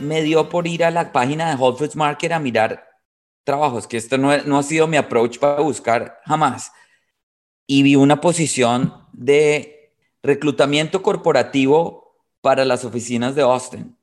me 0.00 0.22
dio 0.22 0.48
por 0.48 0.66
ir 0.66 0.82
a 0.84 0.90
la 0.90 1.12
página 1.12 1.48
de 1.50 1.54
Whole 1.54 1.76
Foods 1.76 1.94
Market 1.96 2.32
a 2.32 2.40
mirar 2.40 2.88
trabajos, 3.44 3.86
que 3.86 3.96
esto 3.96 4.18
no, 4.18 4.36
no 4.38 4.58
ha 4.58 4.62
sido 4.62 4.86
mi 4.86 4.96
approach 4.96 5.38
para 5.38 5.60
buscar 5.60 6.18
jamás. 6.24 6.72
Y 7.66 7.82
vi 7.82 7.96
una 7.96 8.20
posición 8.20 8.94
de 9.12 9.94
reclutamiento 10.22 11.02
corporativo 11.02 12.16
para 12.40 12.64
las 12.64 12.84
oficinas 12.84 13.34
de 13.34 13.42
Austin. 13.42 13.96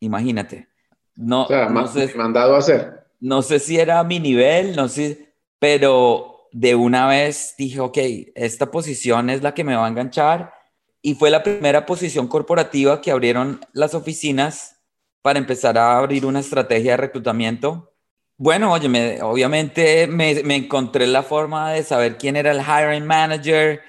Imagínate. 0.00 0.68
No, 1.16 1.46
no 1.48 1.86
sé, 1.86 2.12
mandado 2.16 2.54
a 2.56 2.58
hacer. 2.58 3.06
No 3.20 3.42
sé 3.42 3.58
si 3.58 3.78
era 3.78 4.02
mi 4.04 4.18
nivel, 4.18 4.76
no 4.76 4.88
sé, 4.88 5.34
pero 5.58 6.48
de 6.52 6.74
una 6.74 7.06
vez 7.06 7.54
dije, 7.56 7.80
ok, 7.80 7.98
esta 8.34 8.70
posición 8.70 9.30
es 9.30 9.42
la 9.42 9.54
que 9.54 9.64
me 9.64 9.76
va 9.76 9.86
a 9.86 9.88
enganchar. 9.88 10.52
Y 11.00 11.14
fue 11.14 11.30
la 11.30 11.42
primera 11.42 11.86
posición 11.86 12.28
corporativa 12.28 13.00
que 13.00 13.10
abrieron 13.10 13.60
las 13.72 13.94
oficinas 13.94 14.80
para 15.22 15.38
empezar 15.38 15.78
a 15.78 15.98
abrir 15.98 16.26
una 16.26 16.40
estrategia 16.40 16.92
de 16.92 16.96
reclutamiento. 16.98 17.93
Bueno, 18.36 18.72
oye, 18.72 19.22
obviamente 19.22 20.08
me, 20.08 20.42
me 20.42 20.56
encontré 20.56 21.06
la 21.06 21.22
forma 21.22 21.70
de 21.72 21.84
saber 21.84 22.18
quién 22.18 22.34
era 22.34 22.50
el 22.50 22.60
hiring 22.60 23.06
manager. 23.06 23.80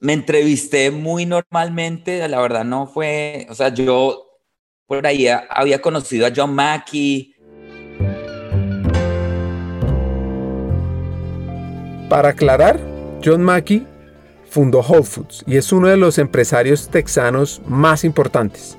Me 0.00 0.14
entrevisté 0.14 0.90
muy 0.90 1.26
normalmente, 1.26 2.26
la 2.26 2.40
verdad 2.40 2.64
no 2.64 2.88
fue, 2.88 3.46
o 3.48 3.54
sea, 3.54 3.68
yo 3.68 4.28
por 4.86 5.06
ahí 5.06 5.28
había 5.28 5.80
conocido 5.80 6.26
a 6.26 6.32
John 6.34 6.54
Mackey. 6.54 7.34
Para 12.08 12.30
aclarar, 12.30 12.80
John 13.24 13.42
Mackey 13.42 13.86
fundó 14.48 14.80
Whole 14.80 15.04
Foods 15.04 15.44
y 15.46 15.56
es 15.56 15.72
uno 15.72 15.86
de 15.86 15.96
los 15.96 16.18
empresarios 16.18 16.88
texanos 16.88 17.62
más 17.66 18.02
importantes. 18.02 18.76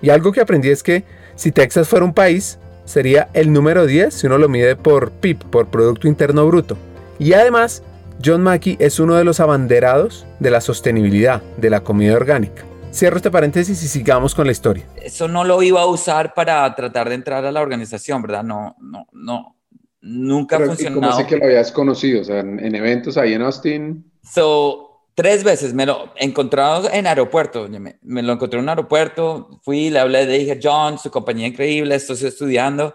Y 0.00 0.08
algo 0.08 0.32
que 0.32 0.40
aprendí 0.40 0.70
es 0.70 0.82
que 0.82 1.04
si 1.34 1.52
Texas 1.52 1.88
fuera 1.88 2.06
un 2.06 2.14
país, 2.14 2.58
sería 2.90 3.28
el 3.32 3.52
número 3.52 3.86
10 3.86 4.12
si 4.12 4.26
uno 4.26 4.38
lo 4.38 4.48
mide 4.48 4.76
por 4.76 5.12
PIB, 5.12 5.38
por 5.50 5.68
Producto 5.68 6.08
Interno 6.08 6.46
Bruto. 6.46 6.76
Y 7.18 7.32
además, 7.32 7.82
John 8.22 8.42
Mackey 8.42 8.76
es 8.80 8.98
uno 8.98 9.14
de 9.14 9.24
los 9.24 9.40
abanderados 9.40 10.26
de 10.40 10.50
la 10.50 10.60
sostenibilidad 10.60 11.42
de 11.56 11.70
la 11.70 11.80
comida 11.80 12.14
orgánica. 12.14 12.64
Cierro 12.92 13.16
este 13.16 13.30
paréntesis 13.30 13.82
y 13.82 13.88
sigamos 13.88 14.34
con 14.34 14.46
la 14.46 14.52
historia. 14.52 14.84
Eso 15.00 15.28
no 15.28 15.44
lo 15.44 15.62
iba 15.62 15.80
a 15.80 15.86
usar 15.86 16.34
para 16.34 16.74
tratar 16.74 17.08
de 17.08 17.14
entrar 17.14 17.44
a 17.44 17.52
la 17.52 17.60
organización, 17.60 18.20
¿verdad? 18.22 18.42
No, 18.42 18.76
no, 18.80 19.06
no. 19.12 19.56
Nunca 20.02 20.56
ha 20.56 20.60
funcionado. 20.60 21.00
¿Cómo 21.00 21.12
sé 21.12 21.26
que 21.26 21.36
lo 21.36 21.44
habías 21.44 21.70
conocido? 21.70 22.22
O 22.22 22.24
sea, 22.24 22.40
en, 22.40 22.74
eventos 22.74 23.16
ahí 23.16 23.34
en 23.34 23.42
Austin. 23.42 24.10
So, 24.22 24.89
tres 25.20 25.44
veces 25.44 25.74
me 25.74 25.84
lo 25.84 26.14
he 26.16 26.24
encontrado 26.24 26.90
en 26.90 27.06
aeropuerto. 27.06 27.68
Me, 27.68 27.98
me, 28.00 28.22
lo 28.22 28.32
encontré 28.32 28.58
en 28.58 28.64
un 28.64 28.70
aeropuerto. 28.70 29.60
Fui, 29.62 29.90
le 29.90 29.98
hablé, 29.98 30.24
le 30.24 30.38
dije, 30.38 30.58
John, 30.62 30.98
su 30.98 31.10
compañía 31.10 31.46
increíble, 31.46 31.94
estoy 31.94 32.16
estudiando. 32.26 32.94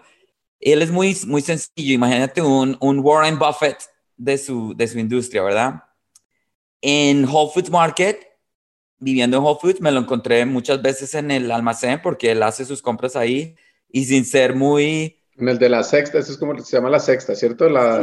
Él 0.58 0.82
es 0.82 0.90
muy, 0.90 1.16
muy 1.28 1.40
sencillo. 1.40 1.94
Imagínate 1.94 2.42
un, 2.42 2.76
un 2.80 2.98
Warren 2.98 3.38
Buffett 3.38 3.78
de 4.16 4.38
su, 4.38 4.74
de 4.74 4.88
su 4.88 4.98
industria, 4.98 5.44
¿verdad? 5.44 5.84
En 6.80 7.24
Whole 7.24 7.52
Foods 7.54 7.70
Market 7.70 8.26
viviendo 8.98 9.36
en 9.36 9.42
Whole 9.42 9.58
Foods, 9.60 9.80
me 9.80 9.92
lo 9.92 10.00
encontré 10.00 10.44
muchas 10.46 10.80
veces 10.80 11.14
en 11.14 11.30
el 11.30 11.50
almacén 11.50 12.00
porque 12.02 12.32
él 12.32 12.42
hace 12.42 12.64
sus 12.64 12.82
compras 12.82 13.16
ahí 13.16 13.56
y 13.88 14.04
sin 14.04 14.24
ser 14.24 14.54
muy... 14.54 15.22
En 15.36 15.48
el 15.48 15.58
de 15.58 15.68
la 15.68 15.82
sexta, 15.82 16.18
eso 16.18 16.32
es 16.32 16.38
como 16.38 16.58
se 16.58 16.76
llama 16.76 16.88
la 16.88 16.98
sexta, 16.98 17.34
¿cierto? 17.34 17.68
La, 17.68 18.02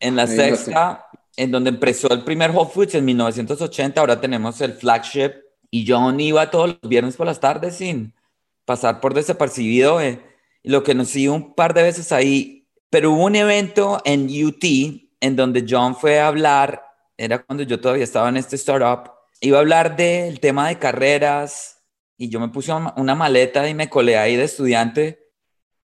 en, 0.00 0.16
la 0.16 0.26
sexta, 0.26 1.06
en 1.36 1.50
donde 1.50 1.70
empezó 1.70 2.12
el 2.12 2.22
primer 2.22 2.50
Whole 2.50 2.70
Foods 2.70 2.94
en 2.94 3.04
1980, 3.04 4.00
ahora 4.00 4.20
tenemos 4.20 4.60
el 4.60 4.74
flagship 4.74 5.32
y 5.70 5.84
John 5.88 6.20
iba 6.20 6.50
todos 6.50 6.78
los 6.80 6.88
viernes 6.88 7.16
por 7.16 7.26
las 7.26 7.40
tardes 7.40 7.76
sin 7.76 8.14
pasar 8.64 9.00
por 9.00 9.14
desapercibido. 9.14 10.00
Eh, 10.00 10.20
lo 10.62 10.82
que 10.82 10.94
nos 10.94 11.08
siguió 11.08 11.34
un 11.34 11.54
par 11.54 11.74
de 11.74 11.82
veces 11.82 12.12
ahí, 12.12 12.68
pero 12.90 13.12
hubo 13.12 13.24
un 13.24 13.36
evento 13.36 14.00
en 14.04 14.26
UT 14.26 14.64
en 15.20 15.36
donde 15.36 15.66
John 15.68 15.96
fue 15.96 16.20
a 16.20 16.28
hablar, 16.28 16.82
era 17.16 17.42
cuando 17.44 17.62
yo 17.64 17.80
todavía 17.80 18.04
estaba 18.04 18.28
en 18.28 18.36
este 18.36 18.56
startup, 18.56 19.10
iba 19.40 19.58
a 19.58 19.60
hablar 19.60 19.96
del 19.96 20.40
tema 20.40 20.68
de 20.68 20.78
carreras 20.78 21.82
y 22.16 22.28
yo 22.28 22.40
me 22.40 22.48
puse 22.48 22.72
una 22.72 23.14
maleta 23.14 23.68
y 23.68 23.74
me 23.74 23.90
colé 23.90 24.16
ahí 24.16 24.36
de 24.36 24.44
estudiante 24.44 25.24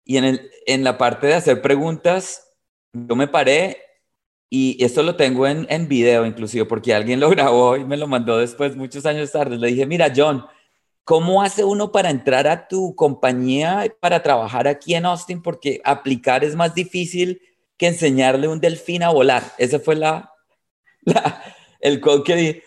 y 0.06 0.18
en, 0.18 0.26
el, 0.26 0.52
en 0.66 0.84
la 0.84 0.98
parte 0.98 1.28
de 1.28 1.36
hacer 1.36 1.62
preguntas, 1.62 2.54
yo 2.94 3.16
me 3.16 3.28
paré 3.28 3.78
y 4.50 4.84
esto 4.84 5.04
lo 5.04 5.16
tengo 5.16 5.46
en, 5.46 5.68
en 5.70 5.88
video 5.88 6.26
inclusive 6.26 6.66
porque 6.66 6.94
alguien 6.94 7.20
lo 7.20 7.30
grabó 7.32 7.78
y 7.78 7.86
me 7.86 7.98
lo 7.98 8.08
mandó 8.08 8.38
después, 8.38 8.76
muchos 8.76 9.06
años 9.06 9.32
tarde. 9.32 9.58
Le 9.58 9.68
dije, 9.68 9.86
mira 9.86 10.12
John, 10.16 10.46
¿cómo 11.04 11.42
hace 11.42 11.64
uno 11.64 11.92
para 11.92 12.10
entrar 12.10 12.48
a 12.48 12.68
tu 12.68 12.96
compañía 12.96 13.86
para 14.00 14.24
trabajar 14.24 14.68
aquí 14.68 14.96
en 14.96 15.06
Austin? 15.06 15.42
Porque 15.42 15.82
aplicar 15.84 16.44
es 16.44 16.56
más 16.56 16.74
difícil 16.74 17.42
que 17.78 17.88
enseñarle 17.88 18.48
un 18.48 18.60
delfín 18.60 19.04
a 19.04 19.10
volar. 19.10 19.44
Ese 19.58 19.80
fue 19.80 19.96
la, 19.96 20.34
el 21.80 22.00
code 22.00 22.24
que 22.24 22.36
dije 22.36 22.64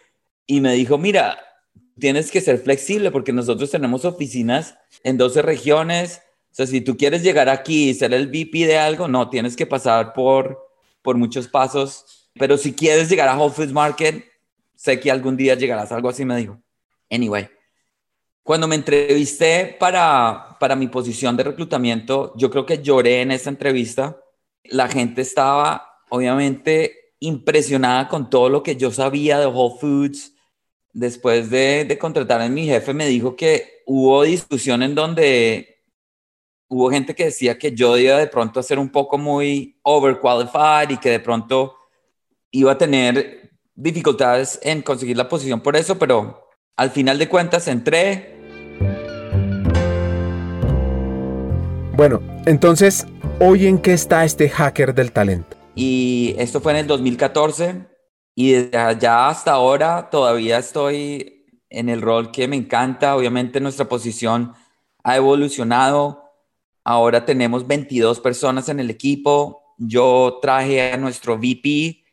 y 0.47 0.61
me 0.61 0.75
dijo, 0.75 0.99
mira, 0.99 1.38
tienes 1.99 2.31
que 2.31 2.40
ser 2.40 2.59
flexible 2.59 3.11
porque 3.11 3.33
nosotros 3.33 3.71
tenemos 3.71 4.05
oficinas 4.05 4.77
en 5.05 5.16
12 5.16 5.42
regiones. 5.42 6.23
O 6.51 6.55
sea, 6.55 6.66
si 6.66 6.81
tú 6.81 6.97
quieres 6.97 7.23
llegar 7.23 7.49
aquí 7.49 7.90
y 7.90 7.95
ser 7.95 8.12
el 8.12 8.27
VP 8.27 8.66
de 8.66 8.79
algo, 8.79 9.09
no, 9.09 9.31
tienes 9.31 9.57
que 9.57 9.66
pasar 9.66 10.12
por, 10.12 10.62
por 11.03 11.17
muchos 11.17 11.49
pasos. 11.49 12.31
Pero 12.35 12.57
si 12.57 12.73
quieres 12.73 13.09
llegar 13.09 13.29
a 13.29 13.37
Whole 13.37 13.53
Foods 13.53 13.73
Market, 13.73 14.25
sé 14.75 14.99
que 14.99 15.11
algún 15.11 15.37
día 15.37 15.55
llegarás, 15.55 15.93
algo 15.93 16.09
así 16.09 16.25
me 16.25 16.37
dijo. 16.37 16.61
Anyway, 17.11 17.49
cuando 18.43 18.67
me 18.67 18.75
entrevisté 18.75 19.77
para, 19.79 20.57
para 20.59 20.75
mi 20.75 20.88
posición 20.88 21.37
de 21.37 21.45
reclutamiento, 21.45 22.33
yo 22.37 22.51
creo 22.51 22.67
que 22.67 22.83
lloré 22.83 23.21
en 23.21 23.31
esa 23.31 23.51
entrevista. 23.51 24.19
La 24.65 24.88
gente 24.88 25.23
estaba, 25.23 26.01
obviamente, 26.09 27.15
impresionada 27.21 28.09
con 28.09 28.31
todo 28.31 28.49
lo 28.49 28.62
que 28.62 28.77
yo 28.77 28.91
sabía 28.91 29.38
de 29.38 29.47
Whole 29.47 29.79
Foods. 29.81 30.35
Después 30.93 31.51
de, 31.51 31.85
de 31.85 31.99
contratar 31.99 32.41
a 32.41 32.49
mi 32.49 32.67
jefe, 32.67 32.93
me 32.93 33.07
dijo 33.07 33.37
que 33.37 33.83
hubo 33.87 34.25
discusión 34.25 34.83
en 34.83 34.95
donde 34.95 35.71
hubo 36.72 36.90
gente 36.90 37.14
que 37.14 37.26
decía 37.26 37.58
que 37.58 37.72
yo 37.72 37.98
iba 37.98 38.16
de 38.16 38.26
pronto 38.26 38.58
a 38.58 38.62
ser 38.62 38.78
un 38.78 38.88
poco 38.88 39.18
muy 39.18 39.78
overqualified 39.82 40.88
y 40.88 40.96
que 40.96 41.11
de 41.11 41.20
pronto 41.20 41.74
iba 42.50 42.72
a 42.72 42.78
tener 42.78 43.50
dificultades 43.74 44.58
en 44.62 44.80
conseguir 44.80 45.18
la 45.18 45.28
posición 45.28 45.61
por 45.61 45.76
eso, 45.76 45.98
pero 45.98 46.48
al 46.76 46.90
final 46.90 47.18
de 47.18 47.28
cuentas 47.28 47.68
entré. 47.68 48.38
Bueno, 51.94 52.22
entonces, 52.46 53.06
¿hoy 53.38 53.66
en 53.66 53.78
qué 53.78 53.92
está 53.92 54.24
este 54.24 54.48
hacker 54.48 54.94
del 54.94 55.12
talento? 55.12 55.58
Y 55.74 56.35
esto 56.38 56.62
fue 56.62 56.72
en 56.72 56.78
el 56.78 56.87
2014 56.87 57.85
y 58.35 58.52
desde 58.52 58.78
allá 58.78 59.28
hasta 59.28 59.52
ahora 59.52 60.08
todavía 60.11 60.56
estoy 60.56 61.50
en 61.68 61.90
el 61.90 62.00
rol 62.00 62.30
que 62.30 62.48
me 62.48 62.56
encanta. 62.56 63.14
Obviamente 63.14 63.61
nuestra 63.61 63.90
posición 63.90 64.54
ha 65.04 65.16
evolucionado. 65.16 66.21
Ahora 66.85 67.25
tenemos 67.25 67.66
22 67.66 68.21
personas 68.21 68.68
en 68.68 68.81
el 68.81 68.90
equipo. 68.90 69.75
Yo 69.79 70.38
traje 70.42 70.92
a 70.92 70.97
nuestro 70.97 71.37
VP 71.37 72.05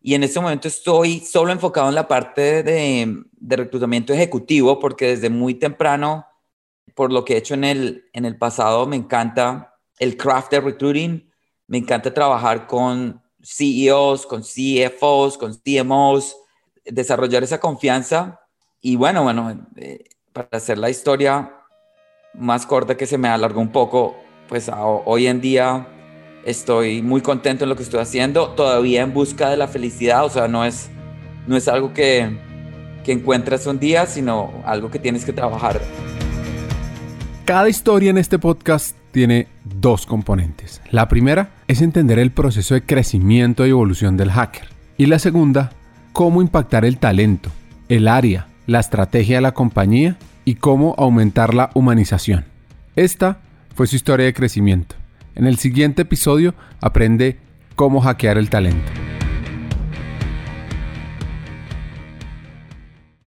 y 0.00 0.14
en 0.14 0.22
este 0.22 0.40
momento 0.40 0.68
estoy 0.68 1.20
solo 1.20 1.52
enfocado 1.52 1.88
en 1.88 1.94
la 1.94 2.08
parte 2.08 2.62
de, 2.62 3.24
reclutamiento 3.40 4.12
ejecutivo 4.12 4.78
porque 4.78 5.08
desde 5.08 5.30
muy 5.30 5.54
temprano, 5.54 6.26
por 6.94 7.12
lo 7.12 7.24
que 7.24 7.34
he 7.34 7.38
hecho 7.38 7.54
en 7.54 7.64
el, 7.64 8.04
en 8.12 8.24
el 8.24 8.36
pasado, 8.36 8.86
me 8.86 8.96
encanta 8.96 9.74
el 9.98 10.16
craft 10.16 10.52
recruiting 10.52 11.28
me 11.68 11.78
encanta 11.78 12.12
trabajar 12.12 12.66
con 12.66 13.22
CEOs, 13.42 14.26
con 14.26 14.42
CFOs, 14.42 15.38
con 15.38 15.54
CMOs, 15.54 16.34
desarrollar 16.84 17.44
esa 17.44 17.60
confianza. 17.60 18.40
Y 18.80 18.96
bueno, 18.96 19.22
bueno, 19.22 19.68
eh, 19.76 20.04
para 20.32 20.48
hacer 20.52 20.78
la 20.78 20.90
historia 20.90 21.57
más 22.34 22.66
corta 22.66 22.96
que 22.96 23.06
se 23.06 23.18
me 23.18 23.28
alargó 23.28 23.60
un 23.60 23.70
poco, 23.70 24.16
pues 24.48 24.70
hoy 24.74 25.26
en 25.26 25.40
día 25.40 25.86
estoy 26.44 27.02
muy 27.02 27.20
contento 27.20 27.64
en 27.64 27.70
lo 27.70 27.76
que 27.76 27.82
estoy 27.82 28.00
haciendo, 28.00 28.50
todavía 28.50 29.02
en 29.02 29.12
busca 29.12 29.50
de 29.50 29.56
la 29.56 29.68
felicidad, 29.68 30.24
o 30.24 30.30
sea, 30.30 30.48
no 30.48 30.64
es, 30.64 30.90
no 31.46 31.56
es 31.56 31.68
algo 31.68 31.92
que, 31.92 32.38
que 33.04 33.12
encuentras 33.12 33.66
un 33.66 33.78
día, 33.78 34.06
sino 34.06 34.52
algo 34.64 34.90
que 34.90 34.98
tienes 34.98 35.24
que 35.24 35.32
trabajar. 35.32 35.80
Cada 37.44 37.68
historia 37.68 38.10
en 38.10 38.18
este 38.18 38.38
podcast 38.38 38.96
tiene 39.10 39.48
dos 39.64 40.06
componentes. 40.06 40.82
La 40.90 41.08
primera 41.08 41.50
es 41.66 41.80
entender 41.80 42.18
el 42.18 42.30
proceso 42.30 42.74
de 42.74 42.82
crecimiento 42.82 43.66
y 43.66 43.70
evolución 43.70 44.16
del 44.16 44.30
hacker. 44.30 44.68
Y 44.96 45.06
la 45.06 45.18
segunda, 45.18 45.72
cómo 46.12 46.42
impactar 46.42 46.84
el 46.84 46.98
talento, 46.98 47.50
el 47.88 48.06
área, 48.06 48.48
la 48.66 48.80
estrategia 48.80 49.36
de 49.36 49.42
la 49.42 49.52
compañía 49.52 50.18
y 50.48 50.54
cómo 50.54 50.94
aumentar 50.96 51.52
la 51.52 51.68
humanización. 51.74 52.46
Esta 52.96 53.36
fue 53.74 53.86
su 53.86 53.96
historia 53.96 54.24
de 54.24 54.32
crecimiento. 54.32 54.94
En 55.34 55.46
el 55.46 55.58
siguiente 55.58 56.00
episodio 56.00 56.54
aprende 56.80 57.36
cómo 57.76 58.00
hackear 58.00 58.38
el 58.38 58.48
talento. 58.48 59.07